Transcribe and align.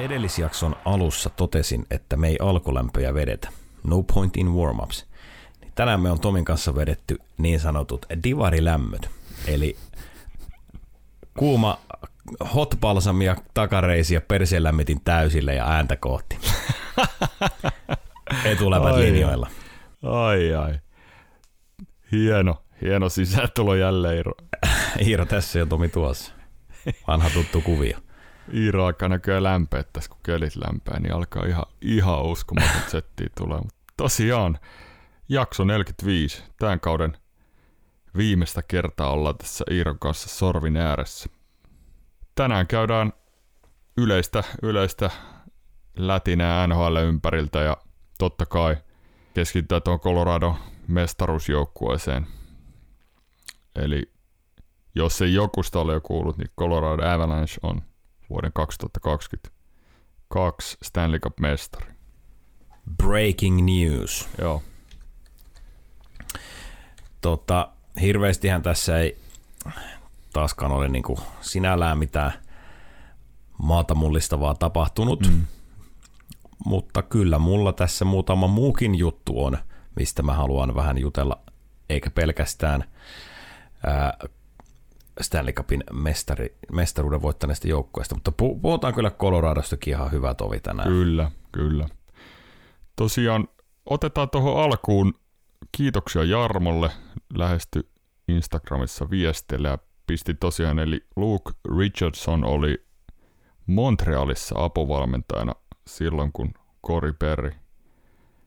edellisjakson 0.00 0.76
alussa 0.84 1.30
totesin, 1.30 1.86
että 1.90 2.16
me 2.16 2.28
ei 2.28 2.38
alkulämpöjä 2.40 3.14
vedetä. 3.14 3.48
No 3.84 4.02
point 4.02 4.36
in 4.36 4.46
warm-ups. 4.46 5.06
Niin 5.60 5.72
tänään 5.74 6.00
me 6.00 6.10
on 6.10 6.20
Tomin 6.20 6.44
kanssa 6.44 6.74
vedetty 6.74 7.18
niin 7.38 7.60
sanotut 7.60 8.06
divarilämmöt. 8.24 9.10
Eli 9.46 9.76
kuuma 11.38 11.78
hot 12.54 12.74
balsamia 12.80 13.36
takareisia 13.54 14.20
persielämmitin 14.20 15.00
täysille 15.04 15.54
ja 15.54 15.68
ääntä 15.68 15.96
kohti. 15.96 16.38
Etulämät 18.44 18.94
Ai 18.94 19.02
linjoilla. 19.02 19.50
Ai 20.02 20.54
ai. 20.54 20.78
Hieno, 22.12 22.62
hieno 22.82 23.08
sisätulo 23.08 23.74
jälleen 23.74 24.16
Iiro. 24.16 24.32
Iiro 25.06 25.26
tässä 25.26 25.58
ja 25.58 25.66
Tomi 25.66 25.88
tuossa. 25.88 26.32
Vanha 27.08 27.30
tuttu 27.30 27.60
kuvio. 27.60 27.98
Iiro 28.54 28.86
alkaa 28.86 29.08
näköjään 29.08 29.42
lämpöä 29.42 29.84
tässä, 29.92 30.10
kun 30.10 30.20
kelit 30.22 30.56
lämpää, 30.56 31.00
niin 31.00 31.14
alkaa 31.14 31.46
ihan, 31.46 31.64
ihan 31.80 32.22
uskomaton 32.22 32.82
settiä 32.90 33.28
tulee. 33.38 33.58
Mutta 33.58 33.74
tosiaan, 33.96 34.58
jakso 35.28 35.64
45, 35.64 36.44
tämän 36.58 36.80
kauden 36.80 37.16
viimeistä 38.16 38.62
kertaa 38.62 39.10
ollaan 39.10 39.38
tässä 39.38 39.64
Iiron 39.70 39.98
kanssa 39.98 40.28
sorvin 40.28 40.76
ääressä. 40.76 41.28
Tänään 42.34 42.66
käydään 42.66 43.12
yleistä, 43.96 44.44
yleistä 44.62 45.10
lätinää 45.96 46.66
NHL 46.66 46.96
ympäriltä 46.96 47.58
ja 47.58 47.76
totta 48.18 48.46
kai 48.46 48.76
keskitytään 49.34 49.82
tuon 49.82 50.00
Colorado 50.00 50.56
mestaruusjoukkueeseen. 50.88 52.26
Eli 53.76 54.12
jos 54.94 55.22
ei 55.22 55.34
jokusta 55.34 55.80
ole 55.80 55.92
jo 55.92 56.00
kuullut, 56.00 56.38
niin 56.38 56.50
Colorado 56.58 57.14
Avalanche 57.14 57.58
on 57.62 57.82
vuoden 58.30 58.52
2022 58.52 60.76
Stanley 60.82 61.20
Cup-mestari. 61.20 61.92
Breaking 62.96 63.64
news. 63.64 64.28
Joo, 64.38 64.62
Tota, 67.20 67.68
hirveästihän 68.00 68.62
tässä 68.62 68.98
ei 68.98 69.18
taaskaan 70.32 70.72
ole 70.72 70.88
niin 70.88 71.04
sinällään 71.40 71.98
mitään 71.98 72.32
maata 73.62 73.94
mullistavaa 73.94 74.54
tapahtunut, 74.54 75.26
mm. 75.26 75.46
mutta 76.64 77.02
kyllä 77.02 77.38
mulla 77.38 77.72
tässä 77.72 78.04
muutama 78.04 78.46
muukin 78.46 78.94
juttu 78.94 79.44
on, 79.44 79.58
mistä 79.96 80.22
mä 80.22 80.34
haluan 80.34 80.74
vähän 80.74 80.98
jutella, 80.98 81.40
eikä 81.88 82.10
pelkästään 82.10 82.84
ää, 83.86 84.18
Stanley 85.22 85.52
Cupin 85.52 85.84
mestari, 85.92 86.56
mestaruuden 86.72 87.22
voittaneesta 87.22 87.68
joukkueesta, 87.68 88.14
mutta 88.14 88.30
pu- 88.30 88.60
puhutaan 88.62 88.94
kyllä 88.94 89.10
Coloradostakin 89.10 89.94
ihan 89.94 90.12
hyvä 90.12 90.34
tovi 90.34 90.60
tänään. 90.60 90.88
kyllä, 90.88 91.30
kyllä. 91.52 91.88
Tosiaan 92.96 93.48
otetaan 93.86 94.30
tuohon 94.30 94.64
alkuun 94.64 95.14
kiitoksia 95.76 96.24
Jarmolle. 96.24 96.90
Lähesty 97.34 97.88
Instagramissa 98.28 99.10
viestille 99.10 99.68
ja 99.68 99.78
pisti 100.06 100.34
tosiaan, 100.34 100.78
eli 100.78 101.06
Luke 101.16 101.52
Richardson 101.78 102.44
oli 102.44 102.84
Montrealissa 103.66 104.54
apuvalmentajana 104.64 105.54
silloin, 105.86 106.32
kun 106.32 106.54
Cory 106.86 107.12
Perry 107.12 107.52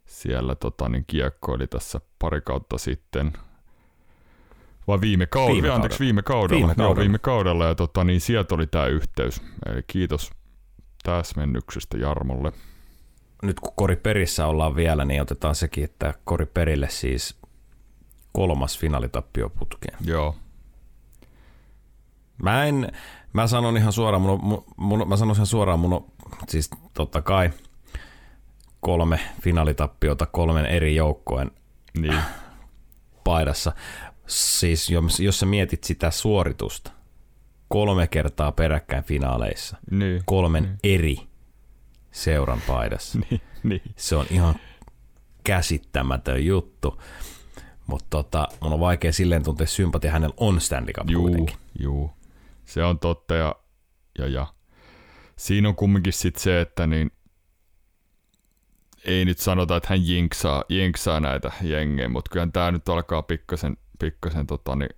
siellä 0.06 0.56
tota, 0.56 0.90
niin 0.90 1.04
kiekkoili 1.08 1.68
tässä 1.68 2.02
pari 2.20 2.42
kautta 2.42 2.78
sitten. 2.78 3.34
Vai 4.88 5.02
viime 5.02 5.26
kaudella? 5.26 5.54
Viime 5.62 5.70
Anteeksi, 5.76 5.98
kaudella. 5.98 6.06
viime 6.08 6.22
kaudella. 6.24 6.58
Viime 6.68 6.72
Joo, 6.78 6.88
kaudella. 6.88 7.00
viime 7.02 7.18
kaudella. 7.20 7.66
Ja 7.66 7.76
tota, 7.76 8.04
niin 8.04 8.22
sieltä 8.22 8.56
oli 8.56 8.68
tämä 8.68 8.86
yhteys. 8.86 9.42
Eli 9.66 9.84
kiitos 9.88 10.32
täsmennyksestä 11.04 11.98
Jarmolle. 11.98 12.52
nyt 13.44 13.60
kun 13.60 13.74
Kori 13.76 13.96
Perissä 13.96 14.48
ollaan 14.48 14.76
vielä, 14.76 15.06
niin 15.06 15.22
otetaan 15.22 15.56
sekin, 15.56 15.84
että 15.84 16.14
Kori 16.26 16.46
Perille 16.46 16.90
siis 16.90 17.36
kolmas 18.32 18.80
finaalitappio 18.80 19.50
putkeen. 19.50 19.98
Joo, 20.06 20.36
Mä 22.44 22.66
en, 22.66 22.92
mä 23.34 23.48
sanon 23.48 23.78
ihan 23.78 23.94
suoraan, 23.94 24.22
mun, 24.22 24.32
on- 24.32 24.40
mun, 24.44 24.64
mun, 24.78 25.10
mä 25.10 25.18
sanon 25.18 25.36
ihan 25.36 25.46
suoraan, 25.46 25.80
mun 25.80 25.94
on 25.94 26.06
siis 26.48 26.70
totta 26.94 27.22
kai 27.22 27.50
kolme 28.80 29.20
finaalitappiota 29.42 30.26
kolmen 30.26 30.66
eri 30.66 30.96
joukkojen 30.96 31.52
niin. 32.00 32.18
paidassa. 33.24 33.72
Siis 34.34 34.90
jos, 34.90 35.20
jos 35.20 35.40
sä 35.40 35.46
mietit 35.46 35.84
sitä 35.84 36.12
suoritusta, 36.12 36.92
kolme 37.68 38.08
kertaa 38.08 38.52
peräkkäin 38.52 39.04
finaaleissa, 39.04 39.78
niin. 39.92 40.22
kolmen 40.26 40.64
mm. 40.64 40.78
eri 40.84 41.18
seuran 42.12 42.62
paidassa. 42.68 43.20
niin, 43.30 43.42
niin. 43.64 43.82
Se 43.96 44.16
on 44.16 44.26
ihan 44.30 44.56
käsittämätön 45.44 46.46
juttu. 46.46 47.02
Mutta 47.88 48.08
tota, 48.10 48.48
mun 48.62 48.74
on 48.74 48.80
vaikea 48.80 49.14
silleen 49.14 49.44
tuntea 49.44 49.68
sympatia, 49.68 50.12
hänellä 50.12 50.36
on 50.38 50.62
Stanley 50.62 50.94
Cup 50.94 51.10
Juu, 51.10 51.22
kuitenkin. 51.22 51.58
juu. 51.80 52.12
Se 52.66 52.84
on 52.84 53.00
totta 53.00 53.36
ja, 53.36 53.56
ja, 54.20 54.28
ja. 54.28 54.48
siinä 55.36 55.70
on 55.70 55.76
kumminkin 55.76 56.14
sit 56.14 56.36
se, 56.36 56.62
että 56.62 56.88
niin 56.88 57.12
ei 59.06 59.26
nyt 59.26 59.38
sanota, 59.40 59.76
että 59.76 59.90
hän 59.90 60.08
jinksaa, 60.08 60.64
jinksaa 60.70 61.20
näitä 61.20 61.52
jengejä, 61.62 62.10
mutta 62.10 62.30
kyllähän 62.32 62.52
tämä 62.52 62.72
nyt 62.72 62.90
alkaa 62.90 63.22
pikkasen, 63.22 63.78
pikkasen 64.00 64.48
tota, 64.48 64.76
niin, 64.76 64.96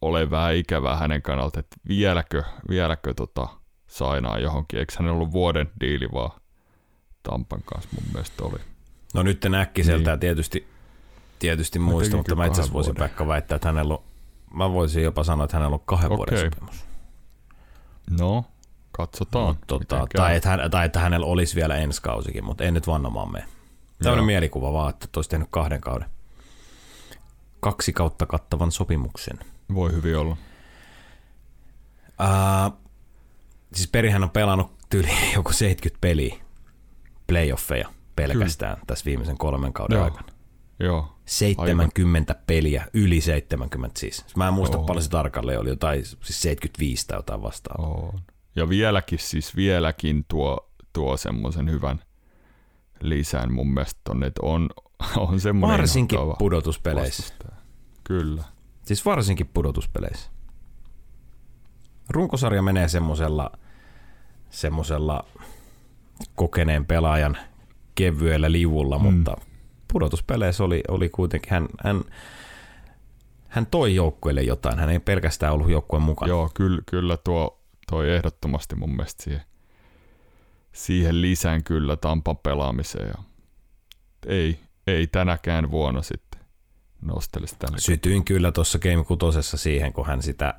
ole 0.00 0.30
vähän 0.30 0.54
ikävää 0.54 0.96
hänen 0.96 1.22
kannalta, 1.22 1.60
että 1.60 1.76
vieläkö, 1.88 2.42
vieläkö 2.68 3.14
tota, 3.14 3.48
sainaa 3.86 4.38
johonkin. 4.38 4.78
Eikö 4.78 4.92
hän 4.98 5.08
ollut 5.08 5.32
vuoden 5.32 5.70
diili 5.80 6.08
vaan 6.12 6.40
Tampan 7.22 7.62
kanssa 7.64 7.88
mun 7.94 8.04
mielestä 8.12 8.44
oli. 8.44 8.58
No 9.14 9.22
nyt 9.22 9.44
äkkiseltään 9.54 10.14
niin. 10.14 10.20
tietysti, 10.20 10.68
tietysti 11.38 11.78
muista, 11.78 12.04
tekin 12.10 12.18
mutta 12.18 12.34
mä 12.34 12.46
itse 12.46 12.60
asiassa 12.60 12.72
voisin 12.72 12.94
vuoden. 12.94 13.10
Pekka 13.10 13.26
väittää, 13.26 13.56
että 13.56 13.68
hänellä 13.68 13.94
on, 13.94 14.02
mä 14.54 14.72
voisin 14.72 15.02
jopa 15.02 15.24
sanoa, 15.24 15.44
että 15.44 15.56
hänellä 15.56 15.74
on 15.74 15.82
kahden 15.84 16.12
Okei. 16.12 16.16
vuoden 16.16 16.38
sopimus. 16.38 16.84
No, 18.18 18.44
katsotaan. 18.92 19.46
Mut 19.46 19.58
tota, 19.66 20.06
tai, 20.16 20.36
että 20.36 20.48
hän, 20.48 20.70
tai 20.70 20.86
että 20.86 21.00
hänellä 21.00 21.26
olisi 21.26 21.56
vielä 21.56 21.76
ensi 21.76 22.02
kausikin, 22.02 22.44
mutta 22.44 22.64
en 22.64 22.74
nyt 22.74 22.86
vannomaan 22.86 23.32
mene. 23.32 23.44
Tämmöinen 24.02 24.24
mielikuva 24.24 24.72
vaan, 24.72 24.90
että 24.90 25.08
olisi 25.16 25.30
tehnyt 25.30 25.48
kahden 25.50 25.80
kauden. 25.80 26.08
Kaksi 27.62 27.92
kautta 27.92 28.26
kattavan 28.26 28.72
sopimuksen. 28.72 29.38
Voi 29.74 29.92
hyvin 29.92 30.16
olla. 30.16 30.36
Uh, 32.20 32.78
siis 33.74 33.88
Perihän 33.88 34.22
on 34.22 34.30
pelannut 34.30 34.72
tyyli 34.90 35.08
joku 35.36 35.52
70 35.52 36.00
peliä, 36.00 36.36
playoffeja 37.26 37.88
pelkästään 38.16 38.74
Kyllä. 38.76 38.86
tässä 38.86 39.04
viimeisen 39.04 39.38
kolmen 39.38 39.72
kauden 39.72 39.96
Joo. 39.96 40.04
aikana. 40.04 40.28
Joo. 40.80 41.16
70 41.26 42.32
Aivan. 42.32 42.44
peliä, 42.46 42.86
yli 42.94 43.20
70 43.20 44.00
siis. 44.00 44.24
Mä 44.36 44.48
en 44.48 44.54
muista 44.54 44.76
Oho. 44.78 44.86
paljon 44.86 45.02
se 45.02 45.10
tarkalleen 45.10 45.60
oli, 45.60 45.68
jotain 45.68 46.04
siis 46.04 46.42
75 46.42 47.06
tai 47.06 47.18
jotain 47.18 47.42
vastaavaa. 47.42 47.88
On. 47.88 48.20
Ja 48.56 48.68
vieläkin 48.68 49.18
siis 49.18 49.56
vieläkin 49.56 50.24
tuo, 50.28 50.70
tuo 50.92 51.16
semmoisen 51.16 51.70
hyvän 51.70 52.00
lisän 53.00 53.52
mun 53.52 53.74
mielestä 53.74 54.00
on, 54.10 54.24
että 54.24 54.40
on, 54.44 54.70
on 55.16 55.40
semmoinen 55.40 55.78
Varsinkin 55.78 56.18
inhottava 56.18 56.38
pudotuspeleissä. 56.38 57.22
vastustaja. 57.22 57.62
Kyllä. 58.04 58.44
Siis 58.84 59.04
varsinkin 59.04 59.50
pudotuspeleissä. 59.54 60.30
Runkosarja 62.10 62.62
menee 62.62 62.88
semmoisella, 62.88 63.50
semmoisella 64.50 65.24
kokeneen 66.34 66.86
pelaajan 66.86 67.36
kevyellä 67.94 68.52
livulla, 68.52 68.98
mm. 68.98 69.04
mutta 69.04 69.36
pudotuspeleissä 69.92 70.64
oli, 70.64 70.82
oli 70.88 71.08
kuitenkin, 71.08 71.50
hän, 71.50 71.68
hän, 71.84 72.00
hän 73.48 73.66
toi 73.66 73.94
joukkueelle 73.94 74.42
jotain, 74.42 74.78
hän 74.78 74.90
ei 74.90 75.00
pelkästään 75.00 75.52
ollut 75.52 75.70
joukkueen 75.70 76.02
mukana. 76.02 76.28
Joo, 76.28 76.50
kyllä, 76.54 76.82
kyllä 76.86 77.16
tuo 77.16 77.62
toi 77.90 78.10
ehdottomasti 78.10 78.74
mun 78.74 78.96
mielestä 78.96 79.22
siihen, 79.22 79.42
siihen 80.72 81.22
lisään 81.22 81.64
kyllä 81.64 81.96
Tampan 81.96 82.36
pelaamiseen. 82.36 83.08
Ja 83.08 83.24
ei, 84.26 84.60
ei 84.86 85.06
tänäkään 85.06 85.70
vuonna 85.70 86.02
sitten 86.02 86.40
nostele 87.02 87.46
sitä. 87.46 87.66
Sytyin 87.76 88.24
kyllä 88.24 88.52
tuossa 88.52 88.78
Game 88.78 89.04
6 89.04 89.58
siihen, 89.58 89.92
kun 89.92 90.06
hän 90.06 90.22
sitä 90.22 90.54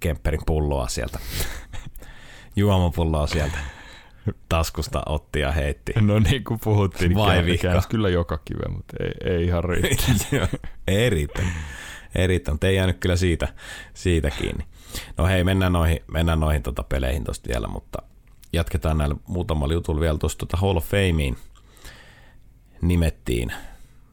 Kemperin 0.00 0.40
pulloa 0.46 0.88
sieltä, 0.88 1.18
juomapulloa 2.56 3.26
sieltä 3.26 3.58
taskusta 4.48 5.02
otti 5.06 5.40
ja 5.40 5.52
heitti. 5.52 5.92
No 6.00 6.18
niin 6.18 6.44
kuin 6.44 6.60
puhuttiin, 6.64 7.14
Vai 7.14 7.42
niin 7.42 7.58
käänsi 7.58 7.88
kyllä 7.88 8.08
joka 8.08 8.38
kive, 8.38 8.68
mutta 8.68 8.96
ei, 9.00 9.32
ei 9.32 9.44
ihan 9.44 9.64
riitä. 9.64 10.04
Joo, 10.36 10.46
Erittäin. 10.88 11.48
Erittäin, 12.14 12.54
mutta 12.54 12.66
ei 12.66 12.76
jäänyt 12.76 12.98
kyllä 12.98 13.16
siitä, 13.16 13.48
siitä 13.94 14.30
kiinni. 14.30 14.64
No 15.16 15.26
hei, 15.26 15.44
mennään 15.44 15.72
noihin, 15.72 16.00
mennään 16.12 16.40
noihin 16.40 16.62
tota 16.62 16.82
peleihin 16.82 17.24
tosta 17.24 17.48
vielä, 17.48 17.68
mutta 17.68 17.98
jatketaan 18.52 18.98
näillä 18.98 19.16
muutamalla 19.26 19.74
jutulla 19.74 20.00
vielä 20.00 20.18
tuosta 20.18 20.38
tota 20.38 20.56
Hall 20.56 20.76
of 20.76 20.84
Fameen. 20.84 21.36
Nimettiin 22.82 23.52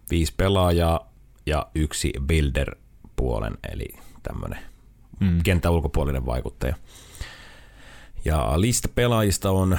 viisi 0.10 0.34
pelaajaa 0.38 1.12
ja 1.46 1.68
yksi 1.76 2.14
builder-puolen, 2.28 3.58
eli 3.72 3.88
tämmöinen 4.24 4.60
Mm. 5.20 5.44
kentän 5.44 5.72
ulkopuolinen 5.72 6.26
vaikuttaja. 6.26 6.76
Ja 8.26 8.62
lista 8.62 8.88
pelaajista 8.96 9.52
on 9.52 9.78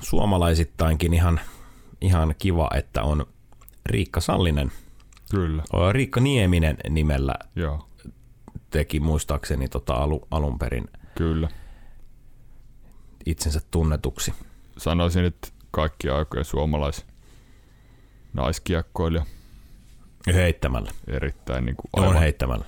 suomalaisittainkin 0.00 1.14
ihan, 1.14 1.40
ihan 2.00 2.34
kiva, 2.38 2.70
että 2.74 3.02
on 3.02 3.26
Riikka 3.86 4.20
Sallinen, 4.20 4.72
Kyllä, 5.30 5.62
Riikka 5.92 6.20
Nieminen 6.20 6.76
nimellä 6.88 7.34
joo, 7.56 7.88
teki 8.70 9.00
muistaakseni 9.00 9.68
tota 9.68 9.94
alu, 9.94 10.26
alun 10.30 10.58
perin 10.58 10.88
kyllä. 11.14 11.48
itsensä 13.26 13.60
tunnetuksi. 13.70 14.34
Sanoisin, 14.78 15.24
että 15.24 15.48
kaikki 15.70 16.08
aikojen 16.08 16.44
suomalais 16.44 17.06
naiskiekkoilija 18.32 19.24
Heittämällä. 20.34 20.90
erittäin 21.08 21.64
niin 21.64 21.76
kuin 21.76 21.90
On 21.92 22.02
aivan 22.02 22.22
heittämällä. 22.22 22.64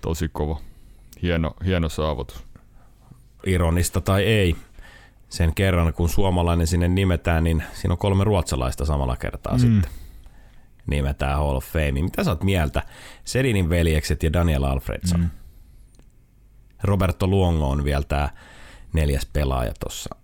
tosi 0.00 0.28
kova. 0.32 0.60
Hieno, 1.22 1.56
hieno 1.64 1.88
saavutus. 1.88 2.44
Ironista 3.46 4.00
tai 4.00 4.22
ei. 4.24 4.56
Sen 5.28 5.54
kerran, 5.54 5.94
kun 5.94 6.08
suomalainen 6.08 6.66
sinne 6.66 6.88
nimetään, 6.88 7.44
niin 7.44 7.62
siinä 7.72 7.92
on 7.92 7.98
kolme 7.98 8.24
ruotsalaista 8.24 8.84
samalla 8.84 9.16
kertaa 9.16 9.52
mm. 9.52 9.58
sitten. 9.58 9.90
Nimetään 10.86 11.38
Hall 11.38 11.56
of 11.56 11.64
Fame. 11.66 11.92
Mitä 12.02 12.24
sä 12.24 12.30
oot 12.30 12.44
mieltä? 12.44 12.82
Sedinin 13.24 13.68
veljekset 13.68 14.22
ja 14.22 14.32
Daniel 14.32 14.62
Alfredson. 14.64 15.20
Mm. 15.20 15.30
Roberto 16.82 17.26
Luongo 17.26 17.70
on 17.70 17.84
vielä 17.84 18.02
tämä 18.02 18.28
neljäs 18.92 19.26
pelaaja 19.32 19.72
tuossa. 19.80 20.16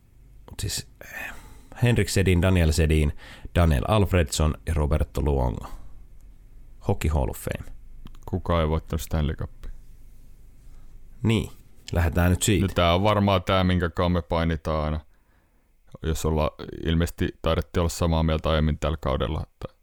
Siis 0.61 0.87
eh, 1.05 1.33
Henrik 1.83 2.09
Sedin, 2.09 2.43
Daniel 2.43 2.73
Sedin, 2.73 3.13
Daniel 3.55 3.85
Alfredson 3.89 4.55
ja 4.67 4.75
Roberto 4.75 5.21
Luongo. 5.23 5.67
Hockey 6.89 7.11
Hall 7.11 7.29
of 7.29 7.39
Fame. 7.39 7.73
Kuka 8.27 8.61
ei 8.61 8.69
voittanut 8.69 9.03
Stanley 9.03 9.37
Cupia. 9.37 9.71
Niin, 11.23 11.51
lähdetään 11.93 12.31
nyt 12.31 12.43
siitä. 12.43 12.67
No, 12.67 12.73
tämä 12.75 12.95
on 12.95 13.03
varmaan 13.03 13.43
tämä, 13.43 13.65
minkä 13.65 13.91
me 14.13 14.23
painitaan 14.23 14.85
aina. 14.85 15.01
Jos 16.03 16.27
olla, 16.27 16.51
ilmeisesti 16.85 17.29
taidettiin 17.43 17.81
olla 17.81 17.89
samaa 17.89 18.23
mieltä 18.23 18.51
aiemmin 18.51 18.79
tällä 18.79 18.99
kaudella, 19.01 19.43
että, 19.43 19.75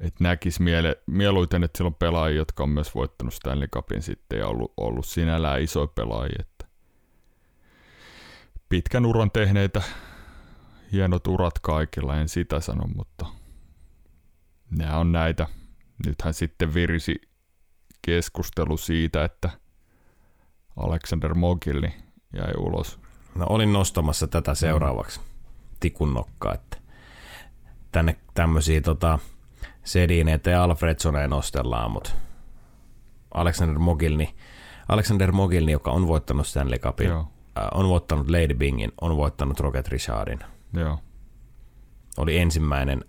että 0.00 0.24
näkisi 0.24 0.62
miele, 0.62 1.02
mieluiten, 1.06 1.64
että 1.64 1.78
siellä 1.78 1.88
on 1.88 1.94
pelaajia, 1.94 2.36
jotka 2.36 2.62
on 2.62 2.70
myös 2.70 2.94
voittanut 2.94 3.34
Stanley 3.34 3.68
Cupin 3.68 4.02
sitten 4.02 4.38
ja 4.38 4.46
ollut, 4.46 4.72
ollut 4.76 5.06
sinällään 5.06 5.62
isoja 5.62 5.86
pelaajia. 5.86 6.38
Että 6.40 6.66
pitkän 8.68 9.06
uran 9.06 9.30
tehneitä, 9.30 9.82
hienot 10.92 11.26
urat 11.26 11.58
kaikilla, 11.58 12.16
en 12.16 12.28
sitä 12.28 12.60
sano, 12.60 12.86
mutta 12.96 13.26
nämä 14.70 14.98
on 14.98 15.12
näitä. 15.12 15.46
Nythän 16.06 16.34
sitten 16.34 16.74
virisi 16.74 17.20
keskustelu 18.02 18.76
siitä, 18.76 19.24
että 19.24 19.50
Alexander 20.76 21.34
Mogilni 21.34 21.94
jäi 22.32 22.52
ulos. 22.58 23.00
No 23.34 23.46
olin 23.48 23.72
nostamassa 23.72 24.26
tätä 24.26 24.54
seuraavaksi 24.54 25.20
tikun 25.80 26.14
nokkaa, 26.14 26.54
että 26.54 26.78
tänne 27.92 28.16
tämmöisiä 28.34 28.80
tota, 28.80 29.18
Sedineitä 29.84 30.50
ja 30.50 30.64
Alfredsoneja 30.64 31.28
nostellaan, 31.28 31.90
mutta 31.90 32.10
Alexander 33.34 33.78
Mogilni, 33.78 34.34
Alexander 34.88 35.32
Mogilni, 35.32 35.72
joka 35.72 35.90
on 35.90 36.08
voittanut 36.08 36.46
Stanley 36.46 36.78
Cupin, 36.78 37.08
Joo, 37.08 37.20
äh, 37.58 37.68
on 37.74 37.88
voittanut 37.88 38.30
Lady 38.30 38.54
Bingin, 38.54 38.92
on 39.00 39.16
voittanut 39.16 39.60
Rocket 39.60 39.88
Richardin, 39.88 40.38
joo, 40.72 40.98
oli 42.16 42.38
ensimmäinen 42.38 43.04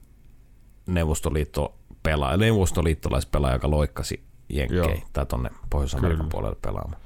neuvostoliitto 0.88 1.80
pelaaja, 2.04 2.38
neuvostoliittolaispelaaja, 2.38 3.56
joka 3.56 3.70
loikkasi 3.72 4.24
jenkkei 4.50 4.78
Joo. 4.78 4.98
tai 5.14 5.26
tonne 5.26 5.50
Pohjois-Amerikan 5.70 6.30
puolelle 6.30 6.58
pelaamaan. 6.62 7.02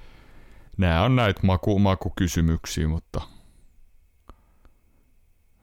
nämä 0.77 1.03
on 1.03 1.15
näitä 1.15 1.39
maku, 1.43 1.79
makukysymyksiä, 1.79 2.87
mutta, 2.87 3.21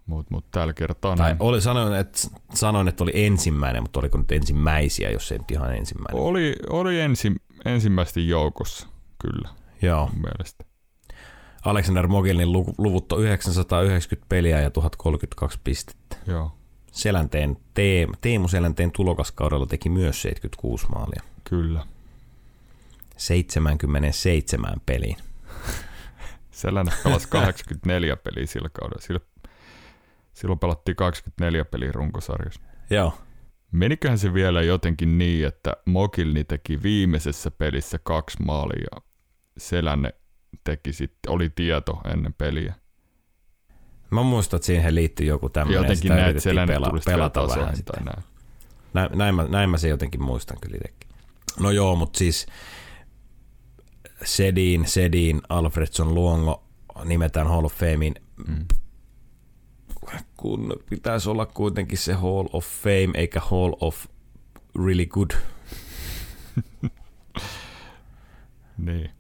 mutta, 0.07 0.35
mutta 0.35 0.49
tällä 0.59 0.73
kertaa 0.73 1.17
Tai 1.17 1.27
näin. 1.27 1.37
oli, 1.41 1.61
sanoin, 1.61 1.95
että, 1.95 2.19
sanoin, 2.55 2.89
että 2.89 3.05
oli 3.05 3.13
ensimmäinen, 3.15 3.83
mutta 3.83 4.01
oliko 4.01 4.19
nyt 4.19 4.33
ensimmäisiä, 4.33 5.11
jos 5.11 5.33
ei 5.33 5.39
nyt 5.39 5.51
ihan 5.51 5.77
ensimmäinen. 5.77 6.23
Oli, 6.23 6.55
oli 6.71 7.01
ensi, 7.01 7.33
ensimmäisten 7.65 8.29
joukossa, 8.29 8.89
kyllä, 9.19 9.49
Joo. 9.83 10.07
mun 10.07 10.23
mielestä. 10.23 10.65
Alexander 11.65 12.07
Mogilnin 12.07 12.53
lu- 12.53 12.75
luvut 12.79 13.13
on 13.13 13.23
990 13.23 14.27
peliä 14.29 14.61
ja 14.61 14.71
1032 14.71 15.59
pistettä. 15.65 16.17
Joo, 16.27 16.53
Selänteen 16.93 17.57
Teem, 17.75 18.11
Teemu 18.21 18.49
Selänteen 18.49 18.91
tulokaskaudella 18.93 19.67
teki 19.67 19.89
myös 19.89 20.23
76 20.23 20.87
maalia. 20.89 21.23
kyllä. 21.45 21.87
77 23.17 24.75
peliin. 24.87 25.17
Selänne 26.51 26.93
pelasi 27.05 27.29
84 27.29 28.17
peliä 28.17 28.47
sillä 28.47 28.69
kaudella. 28.69 29.01
Sillä, 29.03 29.21
silloin 30.33 30.59
pelattiin 30.59 30.97
24 30.97 31.65
peliä 31.65 31.93
runkosarjassa. 31.93 32.61
Joo. 32.91 33.19
Meniköhän 33.73 34.19
se 34.19 34.35
vielä 34.35 34.63
jotenkin 34.63 35.19
niin, 35.19 35.47
että 35.47 35.73
Mokilni 35.87 36.45
teki 36.45 36.83
viimeisessä 36.83 37.51
pelissä 37.51 37.99
kaksi 38.03 38.43
maalia 38.43 38.87
ja 38.95 39.01
Selänne 39.59 40.15
teki 40.65 40.93
sitten, 40.93 41.33
oli 41.33 41.51
tieto 41.51 42.01
ennen 42.13 42.33
peliä. 42.35 42.75
Mä 44.11 44.23
muistan, 44.23 44.57
että 44.59 44.67
siihen 44.67 44.95
liittyy 44.95 45.27
joku 45.27 45.49
tämmöinen. 45.49 45.83
Jotenkin 45.83 46.09
näet 46.09 46.23
yritettiin 46.23 46.43
Selänne 46.43 46.75
pela- 46.77 47.03
pelata 47.05 47.49
vähän 47.49 47.77
sitä. 47.77 47.93
tai 47.93 48.05
näin. 48.05 48.25
Näin, 48.95 49.19
näin, 49.19 49.35
mä, 49.35 49.45
näin 49.49 49.71
mä 49.71 49.79
se 49.79 49.89
jotenkin 49.89 50.23
muistan 50.23 50.57
kyllä 50.61 50.77
itsekin. 50.77 51.09
No 51.61 51.71
joo, 51.71 51.97
mutta 51.97 52.19
siis 52.19 52.47
Sedin, 54.25 54.87
Sedin, 54.87 55.41
Alfredson, 55.49 56.15
Luongo 56.15 56.65
nimetään 57.05 57.47
Hall 57.49 57.65
of 57.65 57.75
Famein, 57.75 58.15
Mm. 58.49 58.67
kun 60.37 60.73
pitäisi 60.91 61.31
olla 61.31 61.47
kuitenkin 61.47 61.99
se 61.99 62.13
Hall 62.13 62.49
of 62.53 62.67
Fame 62.67 63.11
eikä 63.15 63.41
Hall 63.41 63.73
of 63.81 64.07
Really 64.87 65.07
Good. 65.07 65.31
Niin. 68.79 69.11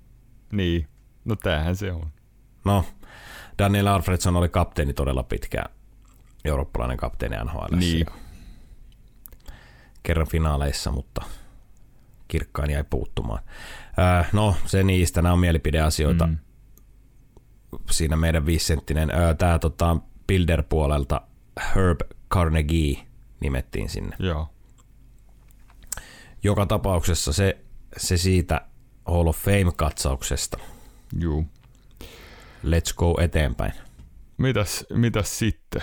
Niin. 0.53 0.89
No 1.31 1.37
tämähän 1.37 1.77
se 1.77 1.93
on. 1.93 2.13
No, 2.65 2.85
Daniel 3.59 3.87
Alfredson 3.87 4.37
oli 4.37 4.49
kapteeni 4.49 4.93
todella 4.93 5.23
pitkään, 5.23 5.71
eurooppalainen 6.45 6.97
kapteeni 6.97 7.37
NHL. 7.45 7.77
Niin. 7.77 8.07
Kerran 10.03 10.29
finaaleissa, 10.29 10.91
mutta 10.91 11.23
kirkkain 12.29 12.71
jäi 12.71 12.85
puuttumaan. 12.85 13.43
Ää, 13.97 14.25
no, 14.33 14.57
se 14.67 14.83
niistä, 14.83 15.23
nämä 15.23 15.33
on 15.33 15.39
mielipideasioita. 15.39 16.27
Mm. 16.27 16.39
Siinä 17.91 18.17
meidän 18.17 18.47
viisenttinen, 18.47 19.11
tämä 19.39 19.59
tota, 19.59 19.97
Builder-puolelta 20.27 21.21
Herb 21.75 22.01
Carnegie 22.31 23.07
nimettiin 23.41 23.89
sinne. 23.89 24.17
Joo. 24.19 24.49
Joka 26.43 26.67
tapauksessa 26.67 27.33
se, 27.33 27.59
se 27.97 28.17
siitä 28.17 28.61
Hall 29.07 29.27
of 29.27 29.37
Fame-katsauksesta. 29.37 30.59
Juu. 31.19 31.45
Let's 32.65 32.95
go 32.97 33.21
eteenpäin. 33.21 33.73
Mitäs, 34.39 34.87
mitäs 34.93 35.39
sitten? 35.39 35.83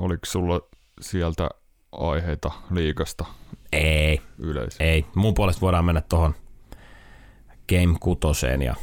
Oliko 0.00 0.26
sulla 0.26 0.60
sieltä 1.00 1.48
aiheita 1.92 2.50
liikasta 2.70 3.24
Ei, 3.72 4.20
yleisö? 4.38 4.84
ei. 4.84 5.06
Mun 5.14 5.34
puolesta 5.34 5.60
voidaan 5.60 5.84
mennä 5.84 6.00
tuohon 6.00 6.34
Game 7.68 7.98
6 8.00 8.46
ja 8.64 8.74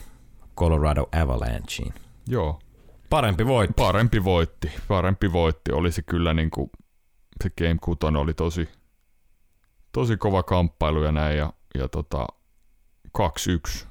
Colorado 0.58 1.08
Avalancheen. 1.22 1.94
Joo. 2.28 2.60
Parempi 3.10 3.46
voitti. 3.46 3.74
Parempi 3.84 4.24
voitti. 4.24 4.72
Parempi 4.88 5.34
voitti. 5.34 5.72
Oli 5.72 5.92
se 5.92 6.02
kyllä 6.02 6.34
niin 6.34 6.52
kuin, 6.52 6.70
se 7.44 7.50
Game 7.58 7.78
6 7.82 8.00
oli 8.20 8.34
tosi, 8.34 8.70
tosi 9.92 10.18
kova 10.18 10.44
kamppailu 10.44 11.04
ja 11.04 11.12
näin. 11.12 11.38
Ja, 11.38 11.54
ja 11.76 11.88
tota, 11.88 12.28
2-1 13.18 13.86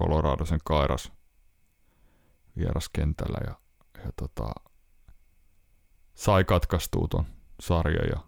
Colorado 0.00 0.44
sen 0.44 0.60
kairas 0.64 1.12
vieraskentällä 2.56 3.38
ja, 3.46 3.54
ja 4.04 4.12
tota, 4.16 4.54
sai 6.14 6.44
katkaistua 6.44 7.06
ton 7.10 7.26
sarjan 7.60 8.08
ja 8.08 8.20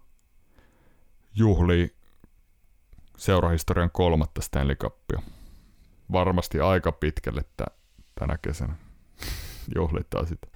juhli 1.35 1.95
seurahistorian 3.17 3.91
kolmatta 3.91 4.41
Stanley 4.41 4.75
Cupia. 4.75 5.21
Varmasti 6.11 6.59
aika 6.59 6.91
pitkälle 6.91 7.41
tä- 7.57 7.77
tänä 8.19 8.37
kesänä 8.37 8.75
juhlitaan 9.75 10.27
sitä. 10.27 10.47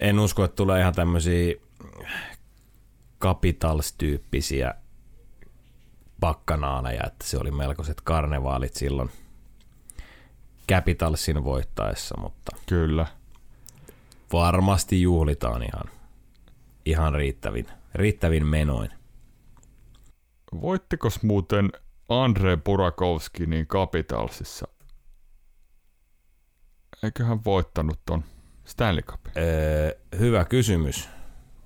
En 0.00 0.18
usko, 0.18 0.44
että 0.44 0.56
tulee 0.56 0.80
ihan 0.80 0.94
tämmöisiä 0.94 1.54
Capitals-tyyppisiä 3.20 4.74
bakkanaaleja, 6.20 7.02
että 7.06 7.26
se 7.26 7.38
oli 7.38 7.50
melkoiset 7.50 8.00
karnevaalit 8.00 8.74
silloin 8.74 9.10
Capitalsin 10.68 11.44
voittaessa, 11.44 12.20
mutta 12.20 12.56
Kyllä. 12.66 13.06
varmasti 14.32 15.02
juhlitaan 15.02 15.62
ihan, 15.62 15.84
ihan 16.84 17.14
riittävin, 17.14 17.66
riittävin 17.94 18.46
menoin. 18.46 18.90
Voittikos 20.60 21.22
muuten 21.22 21.72
Andre 22.08 22.56
Burakovski 22.56 23.46
niin 23.46 23.66
Capitalsissa? 23.66 24.68
Eiköhän 27.02 27.44
voittanut 27.44 28.00
ton 28.06 28.24
Stanley 28.64 29.02
Cup. 29.02 29.20
Öö, 29.36 29.92
hyvä 30.18 30.44
kysymys. 30.44 31.08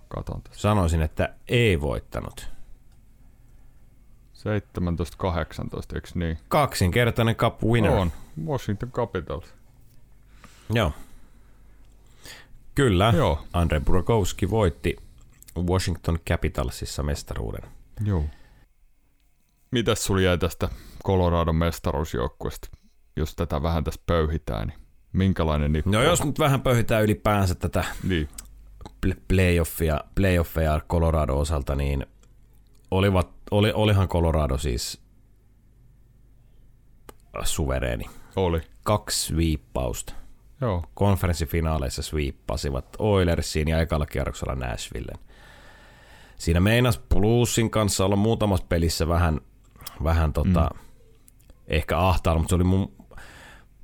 Katon. 0.08 0.42
Sanoisin, 0.52 1.02
että 1.02 1.34
ei 1.48 1.80
voittanut. 1.80 2.55
17-18, 4.36 5.94
eikö 5.94 6.08
niin? 6.14 6.38
Kaksinkertainen 6.48 7.36
cup 7.36 7.62
winner. 7.62 7.92
On. 7.92 8.12
Washington 8.46 8.92
Capitals. 8.92 9.44
Joo. 10.72 10.92
Kyllä. 12.74 13.12
Joo. 13.16 13.44
Andre 13.52 13.80
Burakovsky 13.80 14.50
voitti 14.50 14.96
Washington 15.68 16.18
Capitalsissa 16.28 17.02
mestaruuden. 17.02 17.70
Joo. 18.04 18.24
Mitäs 19.70 20.04
sulla 20.04 20.20
jäi 20.20 20.38
tästä 20.38 20.68
Coloradon 21.04 21.56
mestaruusjoukkueesta, 21.56 22.68
jos 23.16 23.34
tätä 23.36 23.62
vähän 23.62 23.84
tässä 23.84 24.00
pöyhitään, 24.06 24.68
niin 24.68 24.78
minkälainen 25.12 25.72
nippu? 25.72 25.90
No 25.90 26.02
jos 26.02 26.24
nyt 26.24 26.38
vähän 26.38 26.62
pöyhitään 26.62 27.02
ylipäänsä 27.04 27.54
tätä 27.54 27.84
Niin. 28.02 28.28
pl- 29.06 29.20
playoffia, 29.28 30.00
playoffeja 30.14 30.80
Colorado 30.88 31.38
osalta, 31.38 31.74
niin 31.74 32.06
olivat, 32.90 33.28
oli, 33.50 33.72
olihan 33.74 34.08
Colorado 34.08 34.58
siis 34.58 35.00
suvereeni. 37.44 38.04
Oli. 38.36 38.60
Kaksi 38.82 39.36
viippausta. 39.36 40.12
Joo. 40.60 40.84
Konferenssifinaaleissa 40.94 42.02
sweeppasivat 42.02 42.96
Oilersiin 42.98 43.68
ja 43.68 43.80
ekalla 43.80 44.06
kierroksella 44.06 44.54
Nashvillen. 44.54 45.18
Siinä 46.38 46.60
meinas 46.60 46.98
Bluesin 46.98 47.70
kanssa 47.70 48.04
olla 48.04 48.16
muutamassa 48.16 48.66
pelissä 48.68 49.08
vähän, 49.08 49.40
vähän 50.04 50.32
tota, 50.32 50.70
mm. 50.74 50.80
ehkä 51.68 51.98
ahtaalla, 51.98 52.38
mutta 52.38 52.50
se 52.50 52.54
oli 52.54 52.64
mun, 52.64 52.92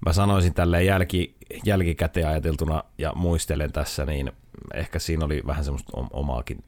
mä 0.07 0.12
sanoisin 0.12 0.54
tälleen 0.54 0.87
jälki, 0.87 1.37
jälkikäteen 1.64 2.28
ajateltuna 2.28 2.85
ja 2.99 3.12
muistelen 3.14 3.73
tässä, 3.73 4.07
niin 4.07 4.33
ehkä 4.75 4.99
siinä 4.99 5.25
oli 5.25 5.42
vähän 5.47 5.64
semmoista 5.64 5.92
om- 5.97 6.11
omaakin, 6.12 6.64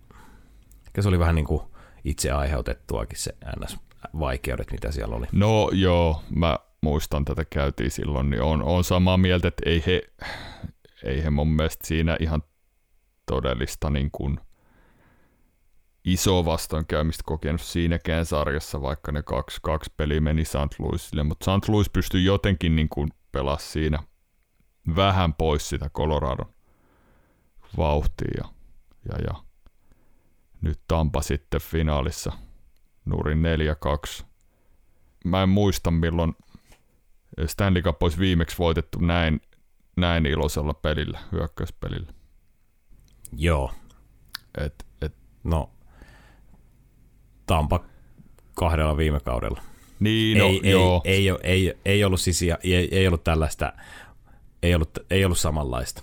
ehkä 0.87 1.03
se 1.03 1.09
oli 1.09 1.19
vähän 1.19 1.35
niin 1.35 1.47
kuin 1.47 1.63
itse 2.05 2.31
aiheutettuakin 2.31 3.19
se 3.19 3.37
NS-vaikeudet, 3.61 4.71
mitä 4.73 4.93
siellä 4.93 5.17
oli. 5.17 5.27
No 5.33 5.71
joo, 5.73 6.23
mä 6.35 6.59
muistan 6.81 7.25
tätä 7.25 7.45
käytiin 7.45 7.91
silloin, 7.91 8.31
niin 8.31 8.43
on, 8.43 8.63
on 8.63 8.85
samaa 8.85 9.17
mieltä, 9.17 9.49
että 9.49 9.63
ei 9.67 9.83
he, 9.87 10.03
ei 11.05 11.25
he 11.25 11.31
mun 11.31 11.49
mielestä 11.49 11.87
siinä 11.87 12.17
ihan 12.21 12.43
todellista 13.27 13.91
niin 13.91 14.11
kuin 14.13 14.41
iso 16.05 16.45
vastoinkäymistä 16.45 17.23
kokenut 17.27 17.61
siinäkään 17.61 18.27
sarjassa, 18.27 18.83
vaikka 18.83 19.13
ne 19.13 19.23
kaksi, 19.23 19.59
kaksi 19.63 19.93
peliä 19.97 20.21
meni 20.21 20.45
St. 20.45 20.79
Louisille, 20.79 21.23
mutta 21.23 21.59
St. 21.59 21.69
Louis 21.69 21.91
pystyi 21.91 22.25
jotenkin 22.25 22.77
niin 22.77 22.89
kuin 22.89 23.09
pelaa 23.33 23.59
siinä 23.59 23.99
vähän 24.97 25.35
pois 25.35 25.69
sitä 25.69 25.91
Coloradon 25.91 26.55
vauhtia 27.77 28.31
ja, 28.39 28.49
ja, 29.09 29.25
ja 29.27 29.44
nyt 30.65 30.81
Tampa 30.89 31.23
sitten 31.23 31.61
finaalissa 31.61 32.33
nurin 33.05 33.43
4-2. 34.21 34.25
Mä 35.25 35.43
en 35.43 35.49
muista 35.49 35.91
milloin 35.91 36.35
Stanley 37.47 37.83
Cup 37.83 38.03
olisi 38.03 38.19
viimeksi 38.19 38.59
voitettu 38.59 38.99
näin, 38.99 39.41
näin 39.97 40.27
iloisella 40.27 40.75
pelillä, 40.75 41.19
hyökkäyspelillä. 41.33 42.13
Joo, 43.37 43.73
Et, 44.59 44.87
et, 45.03 45.15
no 45.45 45.71
Tampa 47.47 47.85
kahdella 48.55 48.97
viime 48.97 49.21
kaudella. 49.21 49.63
niin, 50.01 50.39
no, 50.39 50.47
ei, 50.47 50.61
ei, 50.63 50.71
joo. 50.71 51.03
ei, 51.05 51.29
ei, 51.29 51.39
ei, 51.43 51.75
ei, 51.85 52.05
ollut 52.05 52.21
siis, 52.21 52.43
ei, 52.43 52.89
ei 52.91 53.07
ollut 53.07 53.25
tällaista, 53.25 53.73
ei 54.63 54.75
ollut, 54.75 54.99
ei 55.11 55.25
ollut 55.25 55.39
samanlaista. 55.39 56.03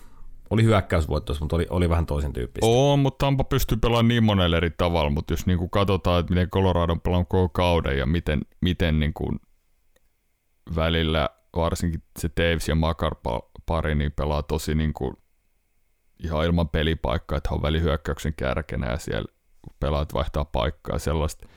Oli 0.51 0.63
hyökkäysvoittoissa, 0.63 1.43
mutta 1.45 1.55
oli, 1.55 1.67
oli 1.69 1.89
vähän 1.89 2.05
toisen 2.05 2.33
tyyppistä. 2.33 2.67
On, 2.67 2.99
mutta 2.99 3.25
Tampa 3.25 3.43
pystyy 3.43 3.77
pelaamaan 3.77 4.07
niin 4.07 4.23
monella 4.23 4.57
eri 4.57 4.71
tavalla, 4.77 5.09
mutta 5.09 5.33
jos 5.33 5.45
niinku 5.45 5.69
katsotaan, 5.69 6.19
että 6.19 6.33
miten 6.33 6.49
Colorado 6.49 6.93
on 6.93 7.27
koko 7.27 7.49
kauden 7.49 7.97
ja 7.97 8.05
miten, 8.05 8.41
miten 8.61 8.99
niinku 8.99 9.35
välillä 10.75 11.29
varsinkin 11.55 12.03
se 12.19 12.29
Davis 12.37 12.67
ja 12.67 12.75
Makar 12.75 13.15
pa- 13.27 13.49
pari 13.65 13.95
niin 13.95 14.11
pelaa 14.11 14.43
tosi 14.43 14.75
niinku 14.75 15.13
ihan 16.23 16.45
ilman 16.45 16.69
pelipaikkaa, 16.69 17.37
että 17.37 17.49
on 17.51 17.61
välihyökkäyksen 17.61 18.33
kärkenä 18.33 18.91
ja 18.91 18.97
siellä 18.97 19.33
pelaat 19.79 20.13
vaihtaa 20.13 20.45
paikkaa 20.45 20.99
sellaista, 20.99 21.47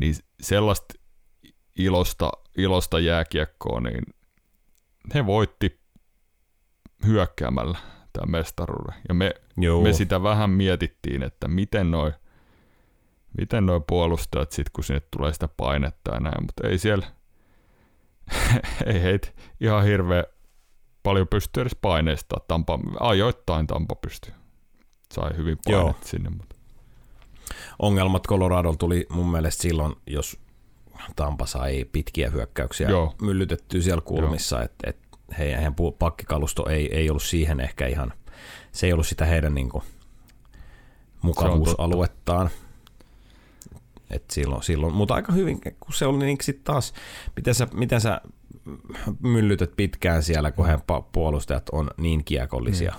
niin 0.00 0.14
sellaista 0.40 0.94
ilosta, 1.78 2.30
ilosta 2.56 2.98
jääkiekkoa, 2.98 3.80
niin 3.80 4.02
he 5.14 5.26
voitti 5.26 5.80
hyökkäämällä 7.06 7.78
tämän 8.12 8.30
mestaruuden. 8.30 8.94
Ja 9.08 9.14
me, 9.14 9.34
Joo. 9.56 9.82
me 9.82 9.92
sitä 9.92 10.22
vähän 10.22 10.50
mietittiin, 10.50 11.22
että 11.22 11.48
miten 11.48 11.90
noi, 11.90 12.12
miten 13.38 13.66
noi 13.66 13.80
puolustajat 13.86 14.52
sit, 14.52 14.70
kun 14.70 14.84
sinne 14.84 15.02
tulee 15.16 15.32
sitä 15.32 15.48
painetta 15.56 16.14
ja 16.14 16.20
näin, 16.20 16.44
mutta 16.44 16.68
ei 16.68 16.78
siellä, 16.78 17.06
ei 18.86 19.02
heitä 19.02 19.28
ihan 19.60 19.84
hirveä 19.84 20.24
paljon 21.02 21.28
pysty 21.28 21.60
edes 21.60 21.76
paineistaa. 21.82 22.40
Tampa, 22.48 22.78
ajoittain 23.00 23.66
Tampa 23.66 23.94
pystyy. 23.94 24.32
Sai 25.14 25.36
hyvin 25.36 25.58
Joo. 25.66 25.82
painetta 25.82 26.08
sinne, 26.08 26.30
mutta 26.30 26.56
Ongelmat 27.78 28.26
Coloradolla 28.26 28.76
tuli 28.76 29.06
mun 29.10 29.30
mielestä 29.30 29.62
silloin, 29.62 29.94
jos 30.06 30.40
Tampa 31.16 31.46
sai 31.46 31.84
pitkiä 31.92 32.30
hyökkäyksiä 32.30 32.88
Joo. 32.88 33.14
myllytettyä 33.22 33.80
siellä 33.80 34.00
kulmissa, 34.00 34.62
että 34.62 34.90
et 34.90 35.07
heidän, 35.38 35.74
pakkikalusto 35.98 36.68
ei, 36.68 36.96
ei 36.96 37.10
ollut 37.10 37.22
siihen 37.22 37.60
ehkä 37.60 37.86
ihan, 37.86 38.12
se 38.72 38.86
ei 38.86 38.92
ollut 38.92 39.06
sitä 39.06 39.24
heidän 39.24 39.54
niinku 39.54 39.82
mukavuusaluettaan. 41.22 42.50
Et 44.10 44.24
silloin, 44.30 44.62
silloin, 44.62 44.94
mutta 44.94 45.14
aika 45.14 45.32
hyvin, 45.32 45.60
kun 45.80 45.94
se 45.94 46.06
oli 46.06 46.24
niin 46.26 46.38
sitten 46.42 46.64
taas, 46.64 46.92
miten 47.36 47.54
sä, 47.54 47.68
miten 47.74 48.00
sä 48.00 48.20
myllytät 49.22 49.70
pitkään 49.76 50.22
siellä, 50.22 50.52
kun 50.52 50.66
heidän 50.66 50.82
puolustajat 51.12 51.68
on 51.72 51.90
niin 51.96 52.24
kiekollisia 52.24 52.94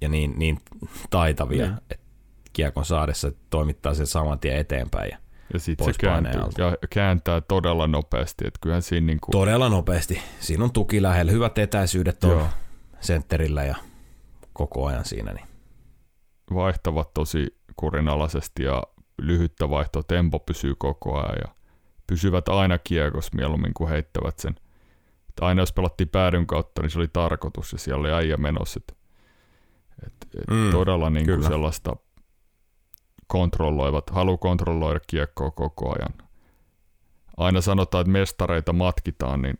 ja 0.00 0.08
niin, 0.08 0.34
niin 0.36 0.60
taitavia, 1.10 1.66
Niin. 1.66 1.78
että 1.90 2.06
kiekon 2.52 2.84
saadessa 2.84 3.32
toimittaa 3.50 3.94
sen 3.94 4.06
saman 4.06 4.38
tien 4.38 4.56
eteenpäin. 4.56 5.10
Ja 5.10 5.18
ja 5.52 5.58
sitten 5.58 5.94
se 5.94 5.98
kääntyy, 6.00 6.40
alta. 6.40 6.62
ja 6.62 6.76
kääntää 6.90 7.40
todella 7.40 7.86
nopeasti, 7.86 8.44
että 8.46 8.58
kyllähän 8.62 8.82
siinä 8.82 9.06
niinku, 9.06 9.30
todella 9.30 9.68
nopeasti. 9.68 10.22
Siinä 10.40 10.64
on 10.64 10.72
tuki 10.72 11.02
lähellä, 11.02 11.32
hyvät 11.32 11.58
etäisyydet 11.58 12.24
on 12.24 12.30
Joo. 12.30 12.48
sentterillä 13.00 13.64
ja 13.64 13.76
koko 14.52 14.86
ajan 14.86 15.04
siinä. 15.04 15.32
Niin. 15.32 15.46
vaihtavat 16.54 17.14
tosi 17.14 17.58
kurinalaisesti 17.76 18.62
ja 18.62 18.82
lyhyttä 19.22 19.70
vaihtoa, 19.70 20.02
tempo 20.02 20.38
pysyy 20.38 20.74
koko 20.78 21.18
ajan 21.18 21.38
ja 21.46 21.54
pysyvät 22.06 22.48
aina 22.48 22.78
kiekossa 22.78 23.32
mieluummin 23.36 23.74
kuin 23.74 23.90
heittävät 23.90 24.38
sen. 24.38 24.54
Et 25.28 25.40
aina 25.40 25.62
jos 25.62 25.72
pelattiin 25.72 26.08
päädyn 26.08 26.46
kautta, 26.46 26.82
niin 26.82 26.90
se 26.90 26.98
oli 26.98 27.08
tarkoitus 27.12 27.72
ja 27.72 27.78
siellä 27.78 28.00
oli 28.00 28.12
äijä 28.12 28.36
menossa. 28.36 28.80
Et, 28.86 28.96
et, 30.06 30.14
et 30.38 30.50
Mm, 30.50 30.70
todella 30.70 31.10
niin 31.10 31.26
kuin 31.26 31.42
sellaista 31.42 31.96
kontrolloivat, 33.28 34.10
halu 34.10 34.38
kontrolloida 34.38 35.00
kiekkoa 35.06 35.50
koko 35.50 35.94
ajan. 35.98 36.28
Aina 37.36 37.60
sanotaan, 37.60 38.02
että 38.02 38.12
mestareita 38.12 38.72
matkitaan, 38.72 39.42
niin 39.42 39.58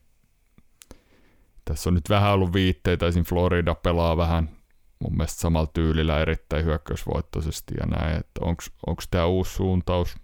tässä 1.64 1.90
on 1.90 1.94
nyt 1.94 2.08
vähän 2.08 2.32
ollut 2.32 2.52
viitteitä, 2.52 3.06
esim. 3.06 3.24
Florida 3.24 3.74
pelaa 3.74 4.16
vähän 4.16 4.50
mun 4.98 5.16
mielestä 5.16 5.40
samalla 5.40 5.70
tyylillä 5.74 6.20
erittäin 6.20 6.64
hyökkäysvoittoisesti 6.64 7.74
ja 7.80 7.86
näin, 7.86 8.16
että 8.16 8.40
onko 8.86 9.02
tämä 9.10 9.26
uusi 9.26 9.54
suuntaus, 9.54 10.16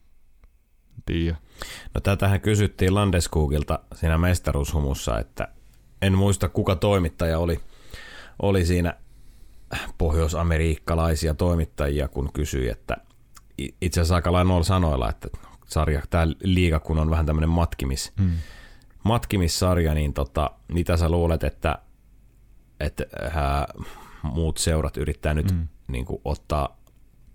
tiedä. 1.06 1.36
No 1.94 2.00
tätähän 2.00 2.40
kysyttiin 2.40 2.94
Landeskugilta 2.94 3.78
siinä 3.94 4.18
mestaruushumussa, 4.18 5.18
että 5.18 5.48
en 6.02 6.18
muista 6.18 6.48
kuka 6.48 6.76
toimittaja 6.76 7.38
oli, 7.38 7.60
oli 8.42 8.64
siinä 8.64 8.94
pohjoisamerikkalaisia 9.98 11.34
toimittajia, 11.34 12.08
kun 12.08 12.32
kysyi, 12.32 12.68
että 12.68 12.96
itse 13.58 14.00
asiassa 14.00 14.14
aika 14.14 14.32
lailla 14.32 14.49
noilla 14.49 14.64
sanoilla, 14.64 15.11
että 15.11 15.28
sarja, 15.66 16.02
tämä 16.11 16.26
liiga, 16.42 16.80
kun 16.80 16.99
on 16.99 17.11
vähän 17.11 17.26
tämmöinen 17.26 17.49
matkimis, 17.49 18.12
Mm. 18.20 18.30
matkimissarja, 19.04 19.94
niin 19.94 20.14
tota, 20.14 20.50
mitä 20.73 20.96
sä 20.96 21.08
luulet, 21.08 21.44
että, 21.44 21.78
että 22.80 23.04
ää, 23.34 23.66
muut 24.23 24.56
seurat 24.56 24.96
yrittää 24.96 25.34
nyt 25.34 25.52
mm. 25.52 25.68
Niin 25.88 26.04
kuin, 26.04 26.20
ottaa, 26.25 26.76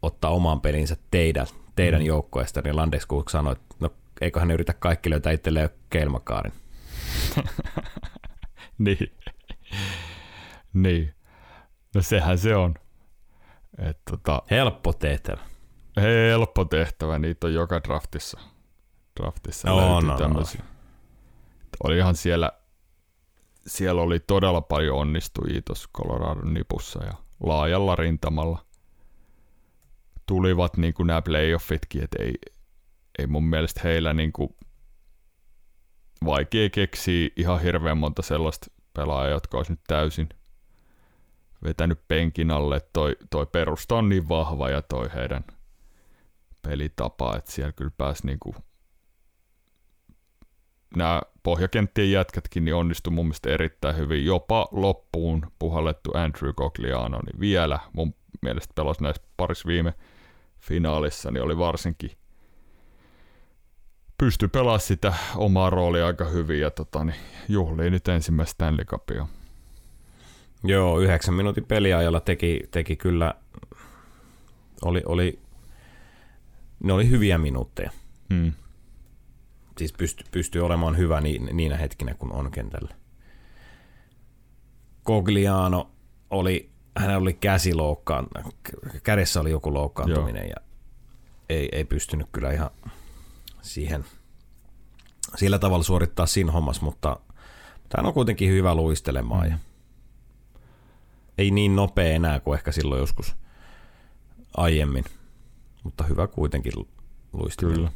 ottaa 0.02 0.32
oman 0.32 0.62
pelinsä 0.62 0.98
teidän, 1.12 1.48
teidän 1.76 2.02
mm. 2.02 2.06
Joukkoesta, 2.06 2.62
niin 2.62 2.76
Landeskog 2.76 3.30
sanoi, 3.30 3.52
että 3.54 3.76
no 3.80 3.90
eiköhän 4.22 4.48
ne 4.48 4.54
yritä 4.54 4.74
kaikki 4.74 5.10
löytää 5.10 5.32
itselleen 5.32 5.70
keilmakaarin. 5.90 6.54
niin. 8.78 9.14
niin. 10.74 11.14
No 11.96 12.02
sehän 12.02 12.38
se 12.38 12.56
on. 12.56 12.74
Et 13.78 13.98
tota, 14.12 14.42
Helppo 14.52 14.94
tehtävä. 14.94 15.49
Helppo 16.01 16.65
tehtävä, 16.65 17.20
niitä 17.20 17.48
on 17.48 17.53
joka 17.53 17.84
draftissa. 17.84 18.39
Draftissa 19.20 19.70
No, 19.70 19.77
löytyy 19.77 20.08
no, 20.08 20.13
no. 20.13 20.20
tämmöisiä. 20.20 20.63
Olihan 21.84 22.15
siellä, 22.15 22.51
siellä 23.68 24.01
oli 24.01 24.20
todella 24.20 24.62
paljon 24.62 24.98
onnistujia 24.98 25.62
tuossa 25.65 25.89
Coloradon 25.98 26.53
nipussa 26.53 27.03
ja 27.06 27.13
laajalla 27.44 27.96
rintamalla 27.96 28.65
tulivat 30.25 30.77
niin 30.77 30.94
kuin 30.94 31.08
nämä 31.08 31.22
playoffitkin, 31.22 32.03
että 32.03 32.24
ei, 32.24 32.34
ei 33.20 33.27
mun 33.27 33.44
mielestä 33.44 33.82
heillä 33.84 34.13
niin 34.13 34.32
kuin 34.32 34.56
vaikea 36.25 36.70
keksiä 36.70 37.29
ihan 37.36 37.62
hirveän 37.62 37.98
monta 37.98 38.22
sellaista 38.22 38.68
pelaajaa, 38.94 39.34
jotka 39.34 39.58
olisi 39.58 39.72
nyt 39.72 39.82
täysin 39.88 40.29
vetänyt 41.63 42.00
penkin 42.08 42.51
alle, 42.51 42.82
toi, 42.94 43.15
toi 43.29 43.46
perusta 43.46 43.96
on 43.96 44.10
niin 44.10 44.29
vahva 44.29 44.70
ja 44.70 44.82
toi 44.82 45.10
heidän 45.13 45.44
pelitapa, 46.62 47.38
että 47.38 47.51
siellä 47.51 47.72
kyllä 47.72 47.92
pääsi 47.98 48.25
niinku 48.25 48.56
nämä 50.96 51.22
pohjakenttien 51.44 52.12
jätkätkin 52.12 52.66
niin 52.66 52.75
onnistui 52.75 53.13
mun 53.13 53.25
mielestä 53.25 53.50
erittäin 53.50 53.98
hyvin. 53.98 54.25
Jopa 54.25 54.68
loppuun 54.72 55.51
puhallettu 55.60 56.12
Andrew 56.13 56.54
Cogliano, 56.54 57.20
niin 57.25 57.39
vielä 57.39 57.80
mun 57.94 58.13
mielestä 58.42 58.74
pelasi 58.75 59.04
näissä 59.04 59.24
parissa 59.38 59.68
viime 59.68 59.94
finaalissa, 60.60 61.32
niin 61.32 61.44
oli 61.44 61.58
varsinkin 61.58 62.12
pysty 64.18 64.48
pelaamaan 64.48 64.80
sitä 64.80 65.13
omaa 65.36 65.70
roolia 65.70 66.08
aika 66.08 66.25
hyvin 66.25 66.60
ja 66.60 66.72
tota, 66.72 67.04
niin 67.04 67.20
juhlii 67.50 67.89
nyt 67.89 68.08
ensimmäistä 68.08 68.51
Stanley 68.51 68.86
Cupia. 68.86 69.28
Joo, 70.63 71.00
yhdeksän 71.00 71.34
minuutin 71.34 71.66
peliajalla 71.66 72.20
teki, 72.20 72.62
teki 72.72 72.96
kyllä, 72.96 73.34
oli, 74.86 75.01
oli, 75.06 75.39
ne 76.84 76.94
oli 76.94 77.10
hyviä 77.10 77.38
minuutteja. 77.38 77.92
Hmm. 78.34 78.54
Siis 79.78 79.94
pysty, 79.94 80.24
pystyy 80.32 80.66
olemaan 80.66 80.98
hyvä 80.98 81.22
niin, 81.22 81.50
niinä 81.54 81.78
hetkinä, 81.78 82.14
kun 82.14 82.32
on 82.32 82.52
kentällä. 82.52 82.96
Cogliano 85.06 85.92
oli, 86.30 86.70
hän 86.98 87.18
oli 87.18 87.34
käsi 87.34 87.74
loukkaan, 87.74 88.28
kädessä 89.04 89.42
oli 89.42 89.52
joku 89.52 89.74
loukkaantuminen 89.74 90.44
Joo. 90.44 90.50
ja 90.50 90.70
ei, 91.50 91.70
ei 91.72 91.86
pystynyt 91.86 92.28
kyllä 92.32 92.52
ihan 92.52 92.70
siihen 93.62 94.06
sillä 95.36 95.60
tavalla 95.60 95.84
suorittaa 95.84 96.26
siinä 96.26 96.52
hommassa, 96.52 96.86
mutta 96.86 97.20
hän 97.98 98.06
on 98.06 98.14
kuitenkin 98.14 98.50
hyvä 98.50 98.76
luistelemaan 98.76 99.46
mm. 99.46 99.52
ja 99.52 99.58
ei 101.38 101.52
niin 101.52 101.76
nopea 101.76 102.14
enää 102.14 102.40
kuin 102.40 102.58
ehkä 102.58 102.72
silloin 102.72 103.00
joskus 103.00 103.36
aiemmin, 104.58 105.06
mutta 105.84 106.04
hyvä 106.04 106.28
kuitenkin 106.28 106.74
luistelemaan. 107.34 107.78
Kyllä. 107.78 107.92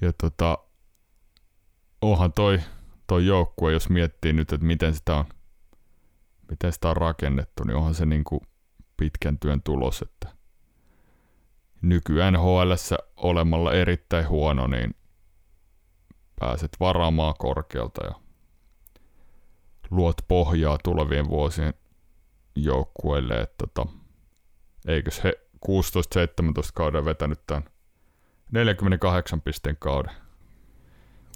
Ja 0.00 0.12
tota, 0.12 0.58
onhan 2.02 2.32
toi, 2.32 2.60
toi 3.06 3.26
joukkue, 3.26 3.72
jos 3.72 3.88
miettii 3.88 4.32
nyt, 4.32 4.52
että 4.52 4.66
miten 4.66 4.94
sitä 4.94 5.16
on, 5.16 5.24
miten 6.50 6.72
sitä 6.72 6.88
on 6.88 6.96
rakennettu, 6.96 7.64
niin 7.64 7.76
onhan 7.76 7.94
se 7.94 8.06
niin 8.06 8.24
kuin 8.24 8.40
pitkän 8.96 9.38
työn 9.38 9.62
tulos, 9.62 10.02
että 10.02 10.28
nykyään 11.82 12.34
nhl 12.34 12.72
olemalla 13.16 13.72
erittäin 13.72 14.28
huono, 14.28 14.66
niin 14.66 14.94
pääset 16.40 16.76
varaamaan 16.80 17.34
korkealta 17.38 18.06
ja 18.06 18.14
luot 19.90 20.16
pohjaa 20.28 20.78
tulevien 20.84 21.28
vuosien 21.28 21.74
joukkueille, 22.56 23.34
että 23.34 23.66
tota, 23.66 23.92
eikös 24.86 25.24
he 25.24 25.43
16-17 25.68 25.70
kauden 26.74 27.04
vetänyt 27.04 27.40
tämän 27.46 27.64
48 28.52 29.40
pisteen 29.40 29.76
kauden. 29.78 30.12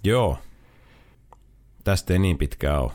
Joo. 0.05 0.39
Tästä 1.85 2.12
ei 2.12 2.19
niin 2.19 2.38
pitkään 2.38 2.83
ole. 2.83 2.93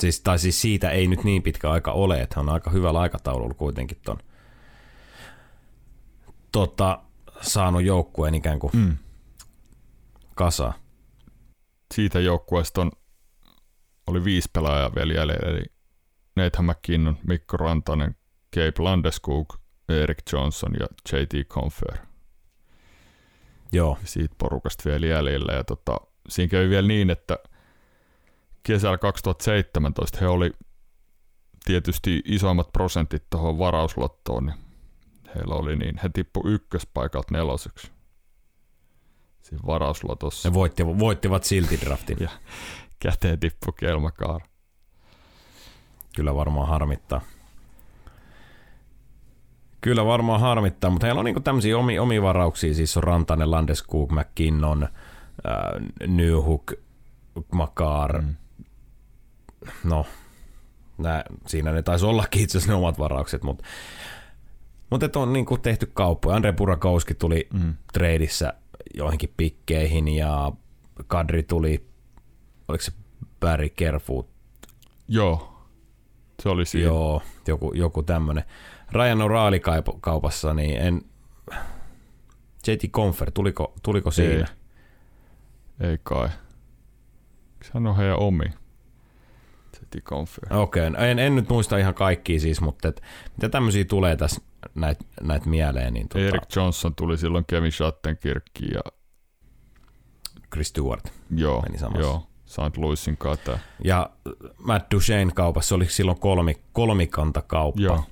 Siis, 0.00 0.20
tai 0.20 0.38
siis 0.38 0.60
siitä 0.60 0.90
ei 0.90 1.08
nyt 1.08 1.24
niin 1.24 1.42
pitkä 1.42 1.70
aika 1.70 1.92
ole, 1.92 2.20
että 2.20 2.40
on 2.40 2.48
aika 2.48 2.70
hyvällä 2.70 3.00
aikataululla 3.00 3.54
kuitenkin 3.54 3.98
ton 4.04 4.18
tota, 6.52 7.02
saanut 7.40 7.82
joukkueen 7.82 8.34
ikään 8.34 8.58
kuin 8.58 8.72
mm. 8.76 8.96
kasa. 10.34 10.72
Siitä 11.94 12.20
joukkueesta 12.20 12.80
on, 12.80 12.92
oli 14.06 14.24
viisi 14.24 14.48
pelaajaa 14.52 14.94
vielä 14.94 15.12
jäljellä, 15.12 15.48
eli 15.50 15.62
Nathan 16.36 16.64
McKinnon, 16.64 17.18
Mikko 17.26 17.56
Rantanen, 17.56 18.16
Gabe 18.54 18.72
Landeskog, 18.78 19.54
Erik 19.88 20.18
Johnson 20.32 20.72
ja 20.80 20.86
JT 21.12 21.48
Confer. 21.48 21.98
Joo. 23.72 23.98
Siitä 24.04 24.34
porukasta 24.38 24.90
vielä 24.90 25.06
jäljellä. 25.06 25.52
Ja 25.52 25.64
tota, 25.64 26.00
siinä 26.28 26.50
kävi 26.50 26.70
vielä 26.70 26.88
niin, 26.88 27.10
että 27.10 27.38
kesällä 28.62 28.98
2017 28.98 30.18
he 30.20 30.28
oli 30.28 30.50
tietysti 31.64 32.22
isoimmat 32.24 32.72
prosentit 32.72 33.30
tuohon 33.30 33.58
varauslottoon, 33.58 34.46
niin 34.46 34.56
heillä 35.34 35.54
oli 35.54 35.76
niin, 35.76 36.00
he 36.02 36.08
tippu 36.08 36.42
ykköspaikalta 36.48 37.34
neloseksi. 37.34 37.90
Siinä 39.42 39.66
varauslotossa. 39.66 40.48
Ne 40.48 40.54
voitti, 40.54 40.86
voittivat 40.86 41.44
silti 41.44 41.80
draftin. 41.80 42.16
ja 42.24 42.30
käteen 42.98 43.40
tippu 43.40 43.72
Kelmakaar. 43.72 44.40
Kyllä 46.16 46.34
varmaan 46.34 46.68
harmittaa. 46.68 47.20
Kyllä 49.86 50.04
varmaan 50.04 50.40
harmittaa, 50.40 50.90
mutta 50.90 51.06
heillä 51.06 51.18
on 51.18 51.24
niinku 51.24 51.40
tämmöisiä 51.40 51.78
omi, 51.78 51.98
omia 51.98 52.22
varauksia, 52.22 52.74
siis 52.74 52.96
on 52.96 53.02
Rantanen, 53.02 53.50
Landeskog, 53.50 54.12
McKinnon, 54.12 54.82
äh, 54.82 56.08
Newhook, 56.08 56.72
Makar, 57.52 58.22
mm. 58.22 58.34
no, 59.84 60.06
nää, 60.98 61.24
siinä 61.46 61.72
ne 61.72 61.82
taisi 61.82 62.06
ollakin 62.06 62.42
itse 62.42 62.58
asiassa 62.58 62.72
ne 62.72 62.78
omat 62.78 62.98
varaukset, 62.98 63.42
mutta 63.42 63.64
mutta 64.90 65.20
on 65.20 65.32
niinku 65.32 65.58
tehty 65.58 65.90
kauppoja. 65.94 66.36
Andre 66.36 66.52
Purakowski 66.52 67.14
tuli 67.14 67.48
mm. 67.52 67.74
treidissä 67.92 68.52
joihinkin 68.94 69.34
pikkeihin 69.36 70.08
ja 70.08 70.52
Kadri 71.06 71.42
tuli, 71.42 71.86
oliko 72.68 72.84
se 72.84 72.92
Barry 73.40 73.68
Kerfoot? 73.68 74.28
Joo, 75.08 75.62
se 76.42 76.48
oli 76.48 76.64
siinä. 76.64 76.86
Joo, 76.86 77.22
joku, 77.46 77.72
joku 77.74 78.02
tämmöinen. 78.02 78.44
Ryan 78.92 79.18
O'Reilly 79.18 79.60
kaupassa, 80.00 80.54
niin 80.54 80.80
en... 80.80 81.02
JT 82.66 82.90
Confer, 82.90 83.30
tuliko, 83.30 83.74
tuliko 83.82 84.10
siinä? 84.10 84.46
Ei, 85.80 85.90
ei 85.90 85.98
kai. 86.02 86.28
On 87.74 87.96
heidän 87.96 88.18
omi. 88.18 88.44
JT 88.44 90.04
Confer. 90.04 90.44
Okei, 90.50 90.88
okay. 90.88 91.10
en, 91.10 91.18
en, 91.18 91.34
nyt 91.34 91.48
muista 91.48 91.78
ihan 91.78 91.94
kaikkia 91.94 92.40
siis, 92.40 92.60
mutta 92.60 92.88
et, 92.88 93.02
mitä 93.36 93.48
tämmöisiä 93.48 93.84
tulee 93.84 94.16
tässä 94.16 94.40
näitä 94.74 95.04
näit 95.20 95.46
mieleen. 95.46 95.94
Niin 95.94 96.08
tota... 96.08 96.24
Eric 96.24 96.56
Johnson 96.56 96.94
tuli 96.94 97.18
silloin 97.18 97.44
Kevin 97.46 97.72
Schattenkirkkiin 97.72 98.74
ja 98.74 98.80
Chris 100.52 100.68
Stewart 100.68 101.12
joo, 101.30 101.62
meni 101.62 101.78
samassa. 101.78 102.00
Joo, 102.00 102.26
St. 102.46 102.76
Louisin 102.76 103.16
kata. 103.16 103.58
Ja 103.84 104.10
Matt 104.58 104.90
Duchesne 104.94 105.32
kaupassa 105.34 105.74
oli 105.74 105.86
silloin 105.86 106.20
kolmi, 106.20 106.54
kolmikantakauppa. 106.72 107.82
Joo. 107.82 108.04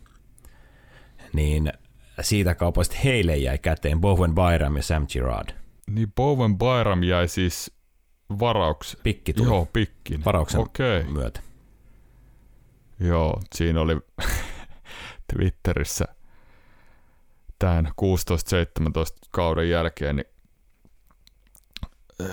Niin 1.35 1.73
siitä 2.21 2.55
kaupasta 2.55 2.97
heille 3.05 3.37
jäi 3.37 3.59
käteen 3.59 4.01
Bowen 4.01 4.35
Byram 4.35 4.77
ja 4.77 4.83
Sam 4.83 5.07
Girard. 5.09 5.49
Niin 5.91 6.13
Bowen 6.13 6.59
Byram 6.59 7.03
jäi 7.03 7.29
siis 7.29 7.73
varauksen. 8.41 9.01
Pikki 9.03 9.33
tuli. 9.33 9.49
Joo, 9.49 9.67
pikkin. 9.73 10.25
Varauksen 10.25 10.61
okay. 10.61 11.03
myötä. 11.03 11.41
Joo, 13.01 13.41
siinä 13.55 13.81
oli 13.81 14.01
Twitterissä 15.33 16.05
tämän 17.59 17.87
16-17 17.87 17.91
kauden 19.31 19.71
jälkeen, 19.71 20.17
niin, 20.17 20.27